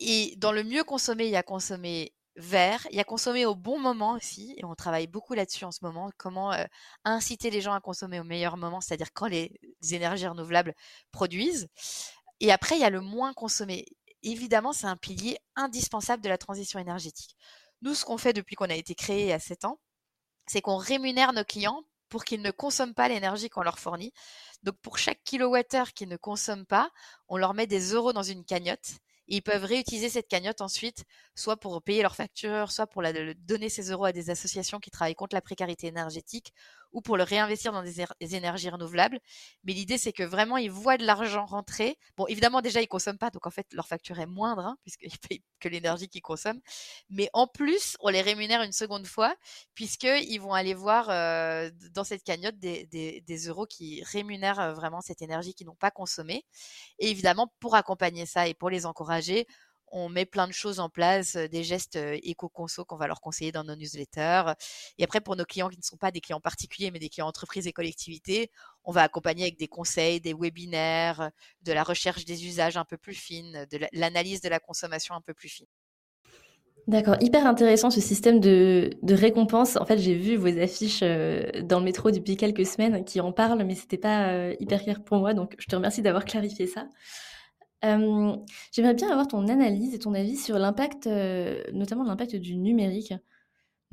Et 0.00 0.34
dans 0.38 0.50
le 0.50 0.64
mieux 0.64 0.82
consommer, 0.82 1.26
il 1.26 1.30
y 1.30 1.36
a 1.36 1.44
consommer 1.44 2.12
vert. 2.36 2.86
Il 2.90 2.96
y 2.96 3.00
a 3.00 3.04
consommer 3.04 3.46
au 3.46 3.54
bon 3.54 3.78
moment 3.78 4.12
aussi, 4.12 4.54
et 4.56 4.64
on 4.64 4.74
travaille 4.74 5.06
beaucoup 5.06 5.34
là-dessus 5.34 5.64
en 5.64 5.72
ce 5.72 5.80
moment, 5.82 6.10
comment 6.16 6.52
euh, 6.52 6.64
inciter 7.04 7.50
les 7.50 7.60
gens 7.60 7.74
à 7.74 7.80
consommer 7.80 8.20
au 8.20 8.24
meilleur 8.24 8.56
moment, 8.56 8.80
c'est-à-dire 8.80 9.12
quand 9.12 9.26
les, 9.26 9.52
énergies 9.90 10.26
renouvelables 10.26 10.74
produisent. 11.10 11.68
Et 12.40 12.52
après, 12.52 12.76
il 12.76 12.80
y 12.80 12.84
a 12.84 12.90
le 12.90 13.00
moins 13.00 13.32
consommer. 13.34 13.86
Évidemment, 14.22 14.72
c'est 14.72 14.86
un 14.86 14.96
pilier 14.96 15.38
indispensable 15.56 16.22
de 16.22 16.28
la 16.28 16.38
transition 16.38 16.78
énergétique. 16.78 17.36
Nous, 17.82 17.94
ce 17.94 18.04
qu'on 18.04 18.18
fait 18.18 18.32
depuis 18.32 18.56
qu'on 18.56 18.70
a 18.70 18.74
été 18.74 18.94
créé 18.94 19.32
à 19.32 19.38
7 19.38 19.64
ans, 19.64 19.80
c'est 20.46 20.60
qu'on 20.60 20.76
rémunère 20.76 21.32
nos 21.32 21.44
clients 21.44 21.84
pour 22.08 22.24
qu'ils 22.24 22.42
ne 22.42 22.50
consomment 22.50 22.94
pas 22.94 23.08
l'énergie 23.08 23.48
qu'on 23.48 23.62
leur 23.62 23.78
fournit. 23.78 24.12
Donc 24.62 24.76
pour 24.82 24.98
chaque 24.98 25.22
kilowattheure 25.24 25.92
qu'ils 25.94 26.08
ne 26.08 26.16
consomment 26.16 26.66
pas, 26.66 26.90
on 27.28 27.38
leur 27.38 27.54
met 27.54 27.66
des 27.66 27.92
euros 27.94 28.12
dans 28.12 28.22
une 28.22 28.44
cagnotte 28.44 28.98
ils 29.28 29.42
peuvent 29.42 29.64
réutiliser 29.64 30.08
cette 30.08 30.28
cagnotte 30.28 30.60
ensuite, 30.60 31.04
soit 31.34 31.56
pour 31.56 31.82
payer 31.82 32.02
leurs 32.02 32.16
factures, 32.16 32.70
soit 32.72 32.86
pour 32.86 33.02
donner 33.38 33.68
ces 33.68 33.90
euros 33.90 34.04
à 34.04 34.12
des 34.12 34.30
associations 34.30 34.80
qui 34.80 34.90
travaillent 34.90 35.14
contre 35.14 35.34
la 35.34 35.40
précarité 35.40 35.86
énergétique, 35.86 36.52
ou 36.92 37.00
pour 37.00 37.16
le 37.16 37.22
réinvestir 37.22 37.72
dans 37.72 37.82
des, 37.82 38.34
énergies 38.34 38.70
renouvelables. 38.70 39.18
Mais 39.64 39.72
l'idée, 39.72 39.98
c'est 39.98 40.12
que 40.12 40.22
vraiment, 40.22 40.56
ils 40.56 40.70
voient 40.70 40.96
de 40.96 41.04
l'argent 41.04 41.46
rentrer. 41.46 41.98
Bon, 42.16 42.26
évidemment, 42.26 42.60
déjà, 42.60 42.80
ils 42.80 42.88
consomment 42.88 43.18
pas, 43.18 43.30
donc 43.30 43.46
en 43.46 43.50
fait, 43.50 43.66
leur 43.72 43.88
facture 43.88 44.18
est 44.18 44.26
moindre, 44.26 44.64
hein, 44.64 44.76
puisqu'ils 44.82 45.18
payent 45.28 45.42
que 45.60 45.68
l'énergie 45.68 46.08
qu'ils 46.08 46.22
consomment. 46.22 46.60
Mais 47.10 47.28
en 47.32 47.46
plus, 47.46 47.96
on 48.00 48.08
les 48.08 48.20
rémunère 48.20 48.62
une 48.62 48.72
seconde 48.72 49.06
fois, 49.06 49.34
puisqu'ils 49.74 50.38
vont 50.38 50.54
aller 50.54 50.74
voir 50.74 51.08
euh, 51.10 51.70
dans 51.92 52.04
cette 52.04 52.22
cagnotte 52.22 52.58
des, 52.58 53.46
euros 53.48 53.66
qui 53.66 54.02
rémunèrent 54.04 54.60
euh, 54.60 54.72
vraiment 54.74 55.00
cette 55.00 55.22
énergie 55.22 55.54
qu'ils 55.54 55.66
n'ont 55.66 55.74
pas 55.74 55.90
consommée. 55.90 56.44
Et 56.98 57.10
évidemment, 57.10 57.52
pour 57.60 57.74
accompagner 57.74 58.26
ça 58.26 58.48
et 58.48 58.54
pour 58.54 58.70
les 58.70 58.86
encourager, 58.86 59.46
on 59.92 60.08
met 60.08 60.24
plein 60.24 60.48
de 60.48 60.52
choses 60.52 60.80
en 60.80 60.88
place, 60.88 61.36
des 61.36 61.62
gestes 61.62 61.96
éco-conso 61.96 62.84
qu'on 62.84 62.96
va 62.96 63.06
leur 63.06 63.20
conseiller 63.20 63.52
dans 63.52 63.62
nos 63.62 63.76
newsletters. 63.76 64.54
Et 64.98 65.04
après, 65.04 65.20
pour 65.20 65.36
nos 65.36 65.44
clients 65.44 65.68
qui 65.68 65.76
ne 65.76 65.82
sont 65.82 65.98
pas 65.98 66.10
des 66.10 66.20
clients 66.20 66.40
particuliers, 66.40 66.90
mais 66.90 66.98
des 66.98 67.10
clients 67.10 67.28
entreprises 67.28 67.66
et 67.66 67.72
collectivités, 67.72 68.50
on 68.84 68.90
va 68.90 69.02
accompagner 69.02 69.44
avec 69.44 69.58
des 69.58 69.68
conseils, 69.68 70.20
des 70.20 70.34
webinaires, 70.34 71.30
de 71.60 71.72
la 71.72 71.84
recherche 71.84 72.24
des 72.24 72.46
usages 72.46 72.76
un 72.76 72.84
peu 72.84 72.96
plus 72.96 73.14
fines, 73.14 73.66
de 73.70 73.78
l'analyse 73.92 74.40
de 74.40 74.48
la 74.48 74.58
consommation 74.58 75.14
un 75.14 75.20
peu 75.20 75.34
plus 75.34 75.50
fine. 75.50 75.66
D'accord, 76.88 77.16
hyper 77.20 77.46
intéressant 77.46 77.90
ce 77.90 78.00
système 78.00 78.40
de, 78.40 78.90
récompense. 79.08 79.76
En 79.76 79.84
fait, 79.84 79.98
j'ai 79.98 80.16
vu 80.16 80.36
vos 80.36 80.58
affiches 80.58 81.00
dans 81.00 81.78
le 81.78 81.84
métro 81.84 82.10
depuis 82.10 82.36
quelques 82.36 82.66
semaines 82.66 83.04
qui 83.04 83.20
en 83.20 83.30
parlent, 83.30 83.62
mais 83.62 83.74
c'était 83.74 83.98
pas 83.98 84.52
hyper 84.58 84.82
clair 84.82 85.04
pour 85.04 85.18
moi, 85.18 85.34
donc 85.34 85.54
je 85.58 85.66
te 85.66 85.76
remercie 85.76 86.02
d'avoir 86.02 86.24
clarifié 86.24 86.66
ça. 86.66 86.88
J'aimerais 87.82 88.94
bien 88.94 89.10
avoir 89.10 89.26
ton 89.28 89.48
analyse 89.48 89.94
et 89.94 89.98
ton 89.98 90.14
avis 90.14 90.36
sur 90.36 90.58
l'impact, 90.58 91.06
notamment 91.72 92.04
l'impact 92.04 92.36
du 92.36 92.56
numérique. 92.56 93.14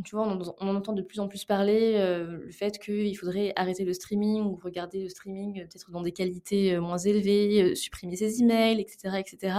Tu 0.05 0.15
vois, 0.15 0.25
on 0.25 0.39
en, 0.69 0.75
entend 0.75 0.93
de 0.93 1.01
plus 1.01 1.19
en 1.19 1.27
plus 1.27 1.43
parler, 1.43 1.97
le 1.97 2.51
fait 2.51 2.79
qu'il 2.79 3.17
faudrait 3.17 3.51
arrêter 3.55 3.83
le 3.83 3.93
streaming 3.93 4.43
ou 4.43 4.55
regarder 4.55 5.03
le 5.03 5.09
streaming 5.09 5.67
peut-être 5.67 5.91
dans 5.91 6.01
des 6.01 6.13
qualités 6.13 6.79
moins 6.79 6.97
élevées, 6.97 7.75
supprimer 7.75 8.15
ses 8.15 8.41
emails, 8.41 8.79
etc., 8.79 9.17
etc. 9.19 9.55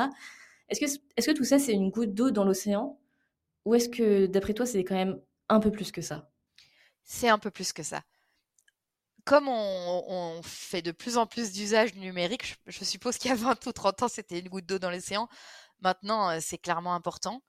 Est-ce 0.71 0.99
que, 1.27 1.33
tout 1.33 1.45
ça, 1.45 1.59
c'est 1.59 1.73
une 1.73 1.91
goutte 1.91 2.15
d'eau 2.15 2.31
dans 2.31 2.45
l'océan? 2.45 2.99
Ou 3.65 3.75
est-ce 3.75 3.89
que, 3.89 4.27
d'après 4.27 4.55
toi, 4.55 4.65
c'est 4.65 4.85
quand 4.85 4.95
même 4.95 5.21
un 5.49 5.61
peu 5.61 5.71
plus 5.71 5.91
que 5.91 6.01
ça? 6.01 6.31
C'est 7.03 7.29
un 7.29 7.39
peu 7.39 7.51
plus 7.51 7.73
que 7.73 7.83
ça 7.83 8.03
comme 9.25 9.49
on, 9.49 10.41
fait 10.43 10.83
de 10.83 10.93
plus 10.93 11.17
en 11.17 11.27
plus 11.27 11.53
d'usage 11.53 11.95
numérique, 11.95 12.57
je, 12.67 12.85
suppose 12.85 13.19
qu'il 13.19 13.31
y 13.31 13.33
a 13.33 13.37
20 13.37 13.67
ou 13.67 13.73
30 13.73 14.03
ans, 14.03 14.09
c'était 14.09 14.39
une 14.39 14.49
goutte 14.49 14.67
d'eau 14.67 14.79
dans 14.79 14.91
l'océan. 14.91 15.29
Maintenant, 15.81 16.31
euh, 16.31 16.39
c'est 16.41 16.59
clairement 16.59 16.95
important. 16.95 17.43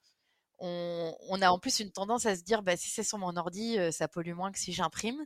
On, 0.64 1.42
a 1.42 1.50
en 1.50 1.58
plus 1.58 1.80
une 1.80 1.92
tendance 1.92 2.28
à 2.28 2.36
se 2.36 2.44
dire, 2.44 2.62
bah, 2.62 2.78
si 2.78 2.90
c'est 2.92 3.04
sur 3.04 3.18
mon 3.18 3.36
ordi, 3.36 3.80
euh, 3.80 3.90
ça 3.90 4.08
pollue 4.08 4.34
moins 4.34 4.52
que 4.52 4.60
si 4.60 4.74
j'imprime. 4.74 5.20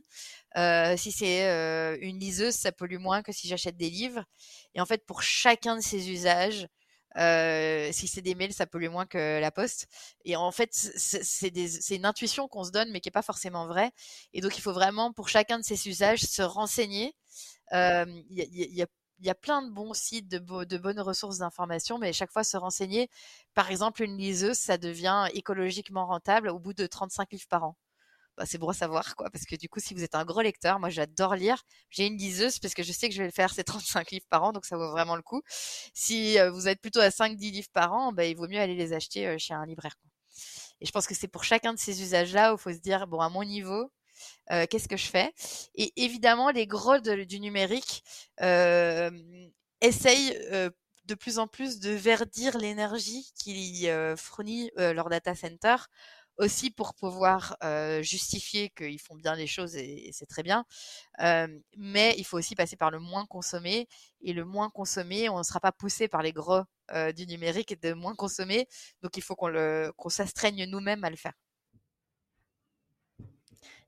Euh, 0.56 0.96
si 0.96 1.12
c'est 1.12 1.98
une 2.00 2.18
liseuse, 2.18 2.54
ça 2.54 2.72
pollue 2.72 2.96
moins 2.96 3.22
que 3.22 3.32
si 3.32 3.46
j'achète 3.46 3.76
des 3.76 3.90
livres. 3.90 4.24
Et 4.74 4.80
en 4.80 4.86
fait, 4.86 5.04
pour 5.04 5.22
chacun 5.22 5.76
de 5.76 5.82
ces 5.82 6.10
usages, 6.10 6.66
euh, 7.18 7.90
si 7.92 8.08
c'est 8.08 8.22
des 8.22 8.34
mails, 8.34 8.52
ça 8.52 8.66
pollue 8.66 8.88
moins 8.88 9.06
que 9.06 9.40
la 9.40 9.50
poste. 9.50 9.86
Et 10.24 10.36
en 10.36 10.50
fait, 10.50 10.70
c'est 10.72 11.96
une 11.96 12.06
intuition 12.06 12.48
qu'on 12.48 12.64
se 12.64 12.70
donne, 12.70 12.90
mais 12.90 13.00
qui 13.00 13.08
n'est 13.08 13.12
pas 13.12 13.22
forcément 13.22 13.66
vraie. 13.66 13.90
Et 14.32 14.40
donc, 14.40 14.56
il 14.58 14.60
faut 14.60 14.72
vraiment, 14.72 15.12
pour 15.12 15.28
chacun 15.28 15.58
de 15.58 15.64
ces 15.64 15.88
usages, 15.88 16.20
se 16.20 16.42
renseigner. 16.42 17.14
Il 17.72 18.18
y, 18.30 19.30
a, 19.30 19.34
plein 19.34 19.62
de 19.62 19.70
bons 19.70 19.94
sites, 19.94 20.28
de, 20.28 20.64
de 20.64 20.78
bonnes 20.78 21.00
ressources 21.00 21.38
d'information, 21.38 21.98
mais 21.98 22.12
chaque 22.12 22.32
fois 22.32 22.44
se 22.44 22.56
renseigner. 22.56 23.08
Par 23.54 23.70
exemple, 23.70 24.02
une 24.02 24.18
liseuse, 24.18 24.58
ça 24.58 24.78
devient 24.78 25.28
écologiquement 25.32 26.06
rentable 26.06 26.48
au 26.48 26.58
bout 26.58 26.74
de 26.74 26.86
35 26.86 27.32
livres 27.32 27.48
par 27.48 27.64
an. 27.64 27.76
Bah, 28.36 28.44
c'est 28.46 28.58
bon 28.58 28.68
à 28.68 28.74
savoir, 28.74 29.16
quoi. 29.16 29.30
Parce 29.30 29.46
que 29.46 29.56
du 29.56 29.68
coup, 29.68 29.80
si 29.80 29.94
vous 29.94 30.04
êtes 30.04 30.14
un 30.14 30.24
gros 30.24 30.42
lecteur, 30.42 30.78
moi 30.78 30.90
j'adore 30.90 31.34
lire. 31.36 31.62
J'ai 31.90 32.06
une 32.06 32.18
liseuse 32.18 32.58
parce 32.58 32.74
que 32.74 32.82
je 32.82 32.92
sais 32.92 33.08
que 33.08 33.14
je 33.14 33.20
vais 33.20 33.26
le 33.26 33.32
faire 33.32 33.52
ces 33.52 33.64
35 33.64 34.10
livres 34.10 34.26
par 34.28 34.42
an, 34.44 34.52
donc 34.52 34.66
ça 34.66 34.76
vaut 34.76 34.90
vraiment 34.90 35.16
le 35.16 35.22
coup. 35.22 35.40
Si 35.94 36.38
euh, 36.38 36.50
vous 36.50 36.68
êtes 36.68 36.80
plutôt 36.80 37.00
à 37.00 37.10
5-10 37.10 37.50
livres 37.50 37.68
par 37.72 37.92
an, 37.94 38.12
bah, 38.12 38.26
il 38.26 38.36
vaut 38.36 38.46
mieux 38.48 38.60
aller 38.60 38.74
les 38.74 38.92
acheter 38.92 39.26
euh, 39.26 39.36
chez 39.38 39.54
un 39.54 39.64
libraire. 39.64 39.96
Et 40.80 40.86
je 40.86 40.92
pense 40.92 41.06
que 41.06 41.14
c'est 41.14 41.28
pour 41.28 41.44
chacun 41.44 41.72
de 41.72 41.78
ces 41.78 42.02
usages-là 42.02 42.52
où 42.52 42.56
il 42.56 42.60
faut 42.60 42.72
se 42.72 42.78
dire, 42.78 43.06
bon, 43.06 43.20
à 43.20 43.30
mon 43.30 43.44
niveau, 43.44 43.90
euh, 44.52 44.66
qu'est-ce 44.68 44.88
que 44.88 44.96
je 44.98 45.06
fais? 45.06 45.32
Et 45.74 45.92
évidemment, 45.96 46.50
les 46.50 46.66
gros 46.66 46.98
du 47.00 47.40
numérique 47.40 48.04
essayent 49.80 50.38
de 51.06 51.14
plus 51.14 51.38
en 51.38 51.46
plus 51.46 51.78
de 51.80 51.90
verdir 51.90 52.58
l'énergie 52.58 53.30
qu'ils 53.36 53.90
fournit 54.16 54.70
leur 54.76 55.08
data 55.08 55.34
center 55.34 55.76
aussi 56.38 56.70
pour 56.70 56.94
pouvoir 56.94 57.56
justifier 58.02 58.70
qu'ils 58.70 59.00
font 59.00 59.14
bien 59.14 59.34
les 59.34 59.46
choses 59.46 59.76
et, 59.76 60.10
c'est 60.12 60.26
très 60.26 60.42
bien. 60.42 60.64
mais 61.76 62.14
il 62.18 62.24
faut 62.24 62.38
aussi 62.38 62.54
passer 62.54 62.76
par 62.76 62.90
le 62.90 62.98
moins 62.98 63.26
consommé 63.26 63.88
et 64.22 64.32
le 64.32 64.44
moins 64.44 64.70
consommé, 64.70 65.28
on 65.28 65.38
ne 65.38 65.42
sera 65.42 65.60
pas 65.60 65.72
poussé 65.72 66.08
par 66.08 66.22
les 66.22 66.32
gros 66.32 66.62
du 67.16 67.26
numérique 67.26 67.72
et 67.72 67.76
de 67.76 67.92
moins 67.92 68.14
consommer. 68.14 68.66
Donc 69.02 69.16
il 69.16 69.22
faut 69.22 69.34
qu'on 69.34 70.08
s'astreigne 70.08 70.64
nous-mêmes 70.66 71.04
à 71.04 71.10
le 71.10 71.16
faire. 71.16 71.34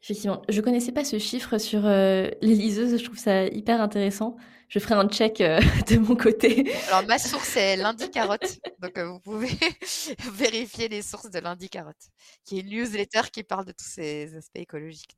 Effectivement, 0.02 0.42
je 0.48 0.60
connaissais 0.60 0.92
pas 0.92 1.04
ce 1.04 1.18
chiffre 1.18 1.58
sur 1.58 1.82
les 1.82 2.36
liseuses, 2.42 2.98
je 2.98 3.04
trouve 3.04 3.18
ça 3.18 3.46
hyper 3.46 3.80
intéressant 3.80 4.36
je 4.68 4.78
ferai 4.78 4.94
un 4.94 5.08
check 5.08 5.40
euh, 5.40 5.60
de 5.90 5.98
mon 5.98 6.14
côté. 6.14 6.70
Alors, 6.88 7.06
ma 7.06 7.18
source 7.18 7.56
est 7.56 7.76
lundi 7.76 8.10
carotte. 8.10 8.58
Donc, 8.80 8.98
euh, 8.98 9.06
vous 9.06 9.20
pouvez 9.20 9.48
vérifier 10.32 10.88
les 10.88 11.02
sources 11.02 11.30
de 11.30 11.38
lundi 11.38 11.68
carotte, 11.68 12.10
qui 12.44 12.58
est 12.58 12.60
une 12.60 12.68
newsletter 12.68 13.22
qui 13.32 13.42
parle 13.42 13.64
de 13.64 13.72
tous 13.72 13.86
ces 13.86 14.36
aspects 14.36 14.58
écologiques. 14.58 15.16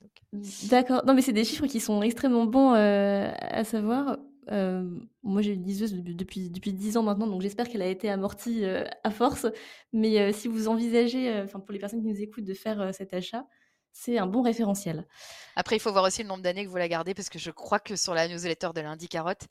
D'accord. 0.70 1.04
Non, 1.04 1.14
mais 1.14 1.22
c'est 1.22 1.32
des 1.32 1.44
chiffres 1.44 1.66
qui 1.66 1.80
sont 1.80 2.02
extrêmement 2.02 2.46
bons 2.46 2.74
euh, 2.74 3.30
à 3.40 3.64
savoir. 3.64 4.18
moi, 5.22 5.42
j'ai 5.42 5.52
une 5.52 5.64
liseuse 5.64 5.94
depuis, 5.94 6.50
depuis 6.50 6.72
10 6.72 6.96
ans 6.96 7.02
maintenant, 7.02 7.26
donc 7.26 7.42
j'espère 7.42 7.68
qu'elle 7.68 7.82
a 7.82 7.88
été 7.88 8.08
amortie 8.08 8.64
à 8.64 9.10
force. 9.10 9.46
Mais 9.92 10.32
si 10.32 10.48
vous 10.48 10.68
envisagez, 10.68 11.40
enfin 11.42 11.60
pour 11.60 11.72
les 11.72 11.78
personnes 11.78 12.02
qui 12.02 12.08
nous 12.08 12.20
écoutent, 12.20 12.44
de 12.44 12.54
faire 12.54 12.94
cet 12.94 13.14
achat, 13.14 13.46
c'est 13.92 14.18
un 14.18 14.26
bon 14.26 14.42
référentiel. 14.42 15.07
Après, 15.57 15.76
il 15.76 15.81
faut 15.81 15.92
voir 15.92 16.05
aussi 16.05 16.22
le 16.22 16.29
nombre 16.29 16.42
d'années 16.42 16.64
que 16.64 16.70
vous 16.70 16.76
la 16.76 16.88
gardez, 16.88 17.14
parce 17.14 17.29
que 17.29 17.38
je 17.38 17.50
crois 17.50 17.81
que 17.81 17.96
sur 17.96 18.14
la 18.14 18.29
newsletter 18.29 18.70
de 18.74 18.81
lundi 18.81 19.09
carotte, 19.09 19.46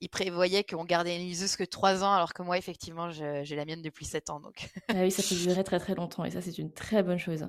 il 0.00 0.08
prévoyait 0.08 0.64
qu'on 0.64 0.84
gardait 0.84 1.16
une 1.16 1.22
liseuse 1.22 1.56
que 1.56 1.64
3 1.64 2.04
ans, 2.04 2.12
alors 2.12 2.34
que 2.34 2.42
moi, 2.42 2.58
effectivement, 2.58 3.10
j'ai 3.10 3.56
la 3.56 3.64
mienne 3.64 3.82
depuis 3.82 4.04
7 4.04 4.30
ans. 4.30 4.40
Donc. 4.40 4.68
ah 4.88 4.94
oui, 5.00 5.10
ça 5.10 5.22
peut 5.22 5.40
durer 5.40 5.64
très 5.64 5.78
très 5.78 5.94
longtemps 5.94 6.24
et 6.24 6.30
ça, 6.30 6.40
c'est 6.40 6.58
une 6.58 6.72
très 6.72 7.02
bonne 7.02 7.18
chose. 7.18 7.48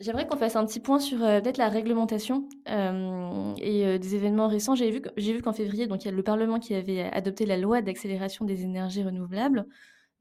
J'aimerais 0.00 0.26
qu'on 0.26 0.36
fasse 0.36 0.56
un 0.56 0.66
petit 0.66 0.80
point 0.80 0.98
sur 0.98 1.22
euh, 1.22 1.40
peut-être 1.40 1.58
la 1.58 1.68
réglementation 1.68 2.48
euh, 2.68 3.54
et 3.58 3.86
euh, 3.86 3.98
des 3.98 4.16
événements 4.16 4.48
récents. 4.48 4.74
J'ai 4.74 4.90
vu, 4.90 5.00
j'ai 5.16 5.32
vu 5.32 5.42
qu'en 5.42 5.52
février, 5.52 5.86
donc 5.86 6.02
il 6.02 6.06
y 6.06 6.08
a 6.08 6.12
le 6.12 6.22
Parlement 6.24 6.58
qui 6.58 6.74
avait 6.74 7.02
adopté 7.02 7.46
la 7.46 7.56
loi 7.56 7.82
d'accélération 7.82 8.44
des 8.44 8.64
énergies 8.64 9.04
renouvelables. 9.04 9.64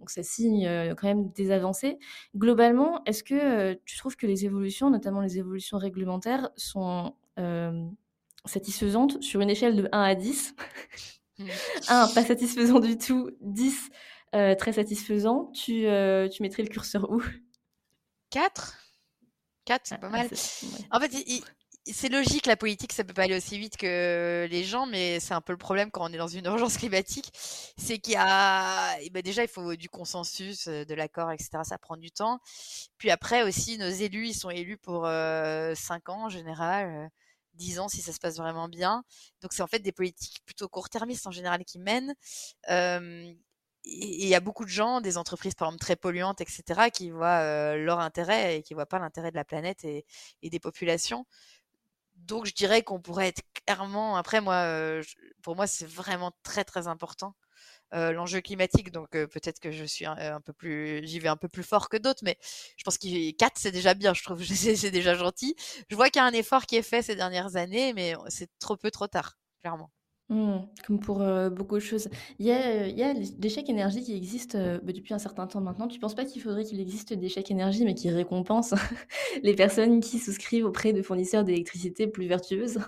Donc 0.02 0.10
ça 0.10 0.24
signe 0.24 0.68
quand 0.96 1.08
même 1.08 1.30
des 1.30 1.52
avancées. 1.52 1.98
Globalement, 2.36 3.04
est-ce 3.06 3.24
que 3.24 3.74
tu 3.86 3.98
trouves 3.98 4.18
que 4.18 4.28
les 4.28 4.46
évolutions, 4.46 4.90
notamment 4.90 5.22
les 5.22 5.38
évolutions 5.38 5.78
réglementaires, 5.78 6.50
sont 6.58 7.14
satisfaisantes 8.46 9.22
sur 9.22 9.42
une 9.42 9.50
échelle 9.50 9.76
de 9.76 9.88
1 9.92 10.02
à 10.02 10.16
10 10.16 10.56
1, 11.88 12.08
pas 12.16 12.26
satisfaisant 12.26 12.80
du 12.80 12.98
tout. 12.98 13.30
10, 13.42 13.90
très 14.32 14.74
satisfaisant. 14.74 15.52
Tu, 15.54 15.86
tu 16.32 16.42
mettrais 16.42 16.64
le 16.64 16.70
curseur 16.70 17.10
où? 17.12 17.22
4 18.32 18.82
4, 19.66 19.82
c'est 19.86 19.96
ah, 19.96 19.98
pas 20.00 20.10
mal. 20.10 20.28
En 20.92 21.00
fait, 21.00 21.14
c'est 21.86 22.10
logique, 22.10 22.46
la 22.46 22.56
politique, 22.56 22.94
ça 22.94 23.04
peut 23.04 23.14
pas 23.14 23.24
aller 23.24 23.38
aussi 23.38 23.58
vite 23.58 23.78
que 23.78 24.48
les 24.50 24.64
gens, 24.64 24.86
mais 24.86 25.20
c'est 25.20 25.34
un 25.34 25.42
peu 25.42 25.52
le 25.52 25.58
problème 25.58 25.90
quand 25.92 26.10
on 26.10 26.14
est 26.14 26.18
dans 26.18 26.28
une 26.28 26.46
urgence 26.48 26.78
climatique. 26.78 27.32
C'est 27.78 27.98
qu'il 28.00 28.14
y 28.14 28.18
a, 28.18 28.98
eh 29.02 29.10
ben 29.10 29.22
déjà, 29.22 29.44
il 29.44 29.50
faut 29.50 29.76
du 29.76 29.90
consensus, 29.90 30.68
euh, 30.68 30.86
de 30.86 30.94
l'accord, 30.94 31.32
etc. 31.32 31.50
Ça 31.64 31.78
prend 31.78 31.98
du 31.98 32.12
temps. 32.12 32.40
Puis 32.98 33.10
après 33.10 33.44
aussi, 33.44 33.78
nos 33.78 33.90
élus, 33.90 34.28
ils 34.30 34.34
sont 34.34 34.50
élus 34.50 34.78
pour 34.78 35.06
euh, 35.06 35.74
5 35.76 36.10
ans 36.10 36.26
en 36.26 36.30
général. 36.30 37.10
10 37.56 37.80
euh, 37.80 37.82
ans 37.82 37.90
si 37.90 38.02
ça 38.02 38.14
se 38.14 38.20
passe 38.20 38.38
vraiment 38.38 38.70
bien. 38.70 39.04
Donc 39.42 39.54
c'est 39.54 39.64
en 39.64 39.68
fait 39.68 39.80
des 39.80 39.92
politiques 39.92 40.42
plutôt 40.46 40.70
court-termistes 40.70 41.28
en 41.28 41.32
général 41.32 41.66
qui 41.66 41.80
mènent. 41.80 42.14
Euh, 42.70 43.34
il 43.84 44.28
y 44.28 44.36
a 44.36 44.40
beaucoup 44.40 44.64
de 44.64 44.70
gens, 44.70 45.02
des 45.02 45.18
entreprises 45.18 45.56
par 45.56 45.70
exemple 45.70 45.82
très 45.82 45.96
polluantes, 45.96 46.42
etc., 46.42 46.90
qui 46.94 47.10
voient 47.10 47.40
euh, 47.42 47.78
leur 47.78 48.00
intérêt 48.00 48.58
et 48.58 48.64
qui 48.64 48.74
voient 48.74 48.86
pas 48.86 49.00
l'intérêt 49.00 49.32
de 49.32 49.36
la 49.36 49.46
planète 49.46 49.84
et, 49.84 50.06
des 50.44 50.60
populations. 50.60 51.26
Donc 52.28 52.46
je 52.46 52.54
dirais 52.54 52.84
qu'on 52.84 53.02
pourrait 53.02 53.28
être 53.30 53.42
clairement. 53.66 54.16
Après 54.16 54.42
moi, 54.42 55.02
pour 55.42 55.56
moi 55.56 55.68
c'est 55.68 55.88
vraiment 55.88 56.32
très 56.44 56.64
très 56.64 56.88
important 56.88 57.36
l'enjeu 57.94 58.42
climatique. 58.42 58.92
Donc 58.92 59.12
peut-être 59.12 59.60
que 59.60 59.72
je 59.72 59.84
suis 59.86 60.06
un, 60.06 60.42
peu 60.42 60.54
plus, 60.54 61.06
j'y 61.06 61.20
vais 61.20 61.28
un 61.30 61.38
peu 61.38 61.50
plus 61.50 61.64
fort 61.64 61.90
que 61.90 61.98
d'autres, 61.98 62.22
mais 62.24 62.38
je 62.78 62.84
pense 62.84 62.98
qu'il 62.98 63.36
4 63.36 63.58
c'est 63.58 63.72
déjà 63.72 63.94
bien. 63.94 64.14
Je 64.14 64.24
trouve 64.24 64.44
c'est 64.46 64.92
déjà 64.92 65.16
gentil. 65.16 65.56
Je 65.90 65.96
vois 65.96 66.10
qu'il 66.10 66.22
y 66.22 66.24
a 66.24 66.28
un 66.28 66.34
effort 66.34 66.66
qui 66.66 66.78
est 66.78 66.84
fait 66.84 67.02
ces 67.02 67.16
dernières 67.16 67.56
années, 67.58 67.94
mais 67.94 68.16
c'est 68.30 68.50
trop 68.60 68.78
peu 68.78 68.92
trop 68.92 69.08
tard, 69.08 69.38
clairement. 69.62 69.92
Mmh, 70.32 70.62
comme 70.88 71.00
pour 71.02 71.22
euh, 71.22 71.50
beaucoup 71.50 71.76
de 71.76 71.82
choses. 71.82 72.08
Il 72.40 72.46
y 72.46 72.54
a, 72.54 73.14
des 73.14 73.50
chèques 73.50 73.70
énergie 73.70 74.02
qui 74.02 74.16
existent 74.16 74.58
euh, 74.58 74.80
bah, 74.82 74.94
depuis 74.94 75.14
un 75.14 75.20
certain 75.20 75.46
temps 75.46 75.60
maintenant. 75.60 75.90
Tu 75.90 75.98
ne 75.98 76.02
penses 76.02 76.16
pas 76.16 76.24
qu'il 76.24 76.42
faudrait 76.42 76.64
qu'il 76.64 76.80
existe 76.80 77.12
des 77.12 77.28
chèques 77.28 77.52
énergie, 77.52 77.84
mais 77.84 77.96
qui 77.96 78.10
récompensent 78.10 78.74
les 79.44 79.54
personnes 79.56 80.00
qui 80.00 80.20
souscrivent 80.20 80.66
auprès 80.66 80.94
de 80.94 81.02
fournisseurs 81.02 81.44
d'électricité 81.44 82.08
plus 82.08 82.28
vertueuses? 82.28 82.80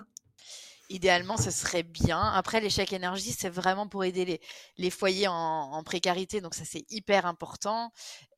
Idéalement, 0.88 1.36
ce 1.36 1.50
serait 1.50 1.82
bien. 1.82 2.20
Après, 2.20 2.60
l'échec 2.60 2.92
énergie, 2.92 3.32
c'est 3.32 3.48
vraiment 3.48 3.88
pour 3.88 4.04
aider 4.04 4.40
les, 4.78 4.90
foyers 4.90 5.28
en, 5.28 5.82
précarité, 5.84 6.40
donc 6.40 6.54
ça 6.54 6.64
c'est 6.64 6.84
hyper 6.90 7.26
important. 7.26 7.92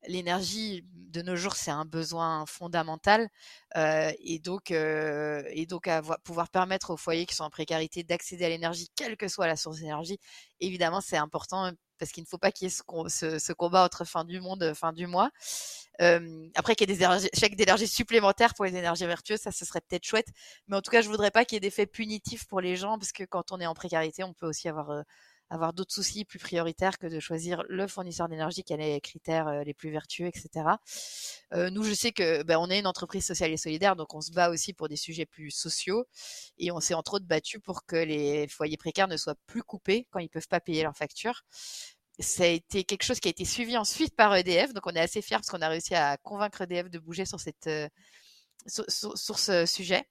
L'énergie 0.08 0.84
de 0.92 1.22
nos 1.22 1.36
jours, 1.36 1.56
c'est 1.56 1.70
un 1.70 1.84
besoin 1.84 2.46
fondamental, 2.46 3.28
euh, 3.76 4.12
et 4.20 4.38
donc 4.38 4.70
euh, 4.70 5.42
et 5.50 5.66
donc 5.66 5.88
pouvoir 6.24 6.48
permettre 6.48 6.90
aux 6.90 6.96
foyers 6.96 7.26
qui 7.26 7.34
sont 7.34 7.44
en 7.44 7.50
précarité 7.50 8.04
d'accéder 8.04 8.44
à 8.44 8.48
l'énergie, 8.48 8.88
quelle 8.94 9.16
que 9.16 9.28
soit 9.28 9.46
la 9.46 9.56
source 9.56 9.78
d'énergie. 9.78 10.18
Évidemment, 10.60 11.00
c'est 11.00 11.16
important 11.16 11.72
parce 11.98 12.12
qu'il 12.12 12.22
ne 12.22 12.28
faut 12.28 12.38
pas 12.38 12.52
qu'il 12.52 12.68
y 12.68 12.70
ait 12.70 13.08
ce, 13.08 13.52
combat 13.52 13.84
entre 13.84 14.04
fin 14.04 14.24
du 14.24 14.40
monde, 14.40 14.72
fin 14.74 14.92
du 14.92 15.06
mois. 15.06 15.30
Euh, 16.00 16.48
après 16.54 16.74
qu'il 16.74 16.90
y 16.90 16.92
ait 16.92 16.96
des 16.96 17.28
chèques 17.34 17.56
d'énergie 17.56 17.88
supplémentaires 17.88 18.54
pour 18.54 18.64
les 18.64 18.76
énergies 18.76 19.06
vertueuses, 19.06 19.40
ça 19.40 19.52
ce 19.52 19.64
serait 19.64 19.80
peut-être 19.80 20.04
chouette. 20.04 20.28
Mais 20.68 20.76
en 20.76 20.82
tout 20.82 20.90
cas, 20.90 21.00
je 21.00 21.08
voudrais 21.08 21.30
pas 21.30 21.44
qu'il 21.44 21.56
y 21.56 21.58
ait 21.58 21.60
d'effets 21.60 21.86
punitifs 21.86 22.46
pour 22.46 22.60
les 22.60 22.76
gens, 22.76 22.98
parce 22.98 23.12
que 23.12 23.24
quand 23.24 23.52
on 23.52 23.60
est 23.60 23.66
en 23.66 23.74
précarité, 23.74 24.24
on 24.24 24.34
peut 24.34 24.46
aussi 24.46 24.68
avoir 24.68 25.04
avoir 25.50 25.72
d'autres 25.72 25.94
soucis 25.94 26.24
plus 26.24 26.38
prioritaires 26.38 26.98
que 26.98 27.06
de 27.06 27.20
choisir 27.20 27.62
le 27.68 27.86
fournisseur 27.86 28.28
d'énergie 28.28 28.62
qui 28.62 28.72
a 28.72 28.76
les 28.76 29.00
critères 29.00 29.64
les 29.64 29.74
plus 29.74 29.90
vertueux, 29.90 30.26
etc. 30.26 30.66
Euh, 31.52 31.70
nous, 31.70 31.84
je 31.84 31.94
sais 31.94 32.12
que 32.12 32.42
ben, 32.42 32.58
on 32.58 32.68
est 32.68 32.78
une 32.78 32.86
entreprise 32.86 33.24
sociale 33.24 33.52
et 33.52 33.56
solidaire, 33.56 33.96
donc 33.96 34.14
on 34.14 34.20
se 34.20 34.32
bat 34.32 34.50
aussi 34.50 34.72
pour 34.72 34.88
des 34.88 34.96
sujets 34.96 35.26
plus 35.26 35.50
sociaux, 35.50 36.04
et 36.58 36.72
on 36.72 36.80
s'est 36.80 36.94
entre 36.94 37.14
autres 37.14 37.26
battu 37.26 37.60
pour 37.60 37.86
que 37.86 37.96
les 37.96 38.48
foyers 38.48 38.76
précaires 38.76 39.08
ne 39.08 39.16
soient 39.16 39.36
plus 39.46 39.62
coupés 39.62 40.06
quand 40.10 40.18
ils 40.18 40.28
peuvent 40.28 40.48
pas 40.48 40.60
payer 40.60 40.82
leurs 40.82 40.96
factures 40.96 41.42
ça 42.18 42.44
a 42.44 42.46
été 42.46 42.84
quelque 42.84 43.02
chose 43.02 43.20
qui 43.20 43.28
a 43.28 43.30
été 43.30 43.44
suivi 43.44 43.76
ensuite 43.76 44.14
par 44.16 44.34
EDF. 44.34 44.72
Donc, 44.72 44.86
on 44.86 44.90
est 44.90 45.00
assez 45.00 45.22
fiers 45.22 45.36
parce 45.36 45.48
qu'on 45.48 45.60
a 45.60 45.68
réussi 45.68 45.94
à 45.94 46.16
convaincre 46.18 46.62
EDF 46.62 46.90
de 46.90 46.98
bouger 46.98 47.26
sur, 47.26 47.40
cette, 47.40 47.66
euh, 47.66 47.88
sur, 48.66 49.38
ce 49.38 49.66
sujet. 49.66 50.04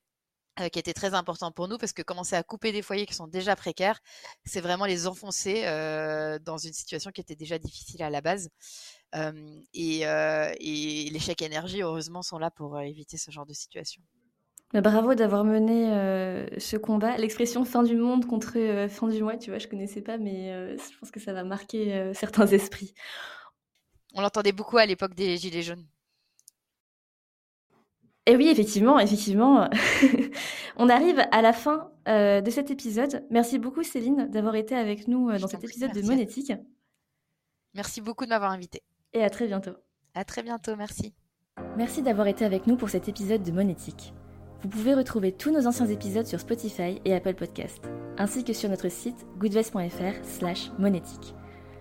Euh, 0.61 0.69
qui 0.69 0.79
était 0.79 0.93
très 0.93 1.13
important 1.13 1.51
pour 1.51 1.67
nous 1.67 1.77
parce 1.77 1.91
que 1.91 2.01
commencer 2.01 2.37
à 2.37 2.41
couper 2.41 2.71
des 2.71 2.81
foyers 2.81 3.05
qui 3.05 3.13
sont 3.13 3.27
déjà 3.27 3.57
précaires, 3.57 3.99
c'est 4.45 4.61
vraiment 4.61 4.85
les 4.85 5.05
enfoncer 5.05 5.63
euh, 5.65 6.39
dans 6.39 6.57
une 6.57 6.71
situation 6.71 7.11
qui 7.11 7.19
était 7.19 7.35
déjà 7.35 7.59
difficile 7.59 8.01
à 8.01 8.09
la 8.09 8.21
base. 8.21 8.47
et, 9.73 10.01
et 10.03 11.09
les 11.09 11.19
chèques 11.19 11.41
énergie, 11.41 11.81
heureusement, 11.81 12.21
sont 12.21 12.37
là 12.37 12.51
pour 12.51 12.79
éviter 12.79 13.17
ce 13.17 13.31
genre 13.31 13.45
de 13.45 13.51
situation. 13.53 14.01
Bah, 14.73 14.79
bravo 14.79 15.13
d'avoir 15.13 15.43
mené 15.43 15.89
ce 16.57 16.77
combat. 16.77 17.17
L'expression 17.17 17.65
fin 17.65 17.83
du 17.83 17.97
monde 17.97 18.25
contre 18.25 18.87
fin 18.89 19.09
du 19.09 19.21
mois, 19.21 19.35
tu 19.35 19.49
vois, 19.49 19.59
je 19.59 19.67
connaissais 19.67 20.01
pas, 20.01 20.17
mais 20.17 20.77
je 20.77 20.97
pense 20.99 21.11
que 21.11 21.19
ça 21.19 21.33
va 21.33 21.43
marquer 21.43 22.11
certains 22.13 22.47
esprits. 22.47 22.93
On 24.13 24.21
l'entendait 24.21 24.53
beaucoup 24.53 24.77
à 24.77 24.85
l'époque 24.85 25.15
des 25.15 25.35
Gilets 25.35 25.63
jaunes. 25.63 25.85
Et 28.25 28.35
oui, 28.35 28.47
effectivement, 28.47 28.99
effectivement. 28.99 29.69
On 30.77 30.89
arrive 30.89 31.21
à 31.31 31.41
la 31.41 31.53
fin 31.53 31.91
de 32.07 32.49
cet 32.49 32.71
épisode. 32.71 33.23
Merci 33.29 33.59
beaucoup 33.59 33.83
Céline 33.83 34.27
d'avoir 34.29 34.55
été 34.55 34.75
avec 34.75 35.07
nous 35.07 35.31
dans 35.37 35.47
cet 35.47 35.63
épisode 35.63 35.93
de 35.93 36.01
Monétique. 36.01 36.53
Merci 37.75 38.01
beaucoup 38.01 38.25
de 38.25 38.29
m'avoir 38.29 38.51
invité. 38.51 38.81
Et 39.13 39.23
à 39.23 39.29
très 39.29 39.47
bientôt. 39.47 39.75
À 40.13 40.23
très 40.23 40.43
bientôt, 40.43 40.75
merci. 40.75 41.13
Merci 41.77 42.01
d'avoir 42.01 42.27
été 42.27 42.45
avec 42.45 42.67
nous 42.67 42.77
pour 42.77 42.89
cet 42.89 43.09
épisode 43.09 43.43
de 43.43 43.51
Monétique. 43.51 44.13
Vous 44.61 44.69
pouvez 44.69 44.93
retrouver 44.93 45.31
tous 45.31 45.51
nos 45.51 45.67
anciens 45.67 45.85
épisodes 45.85 46.25
sur 46.25 46.39
Spotify 46.39 46.99
et 47.05 47.13
Apple 47.13 47.35
Podcast, 47.35 47.83
ainsi 48.17 48.43
que 48.43 48.53
sur 48.53 48.69
notre 48.69 48.89
site 48.89 49.25
goodvest.fr 49.37 50.23
slash 50.23 50.71
monétique. 50.79 51.35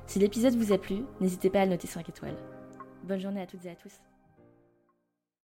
Si 0.07 0.19
l'épisode 0.19 0.57
vous 0.57 0.73
a 0.73 0.79
plu, 0.79 1.05
n'hésitez 1.21 1.49
pas 1.49 1.63
à 1.63 1.65
le 1.65 1.71
noter 1.71 1.87
5 1.87 2.09
étoiles. 2.09 2.37
Bonne 3.05 3.21
journée 3.21 3.41
à 3.41 3.47
toutes 3.47 3.65
et 3.65 3.71
à 3.71 3.75
tous. 3.75 4.01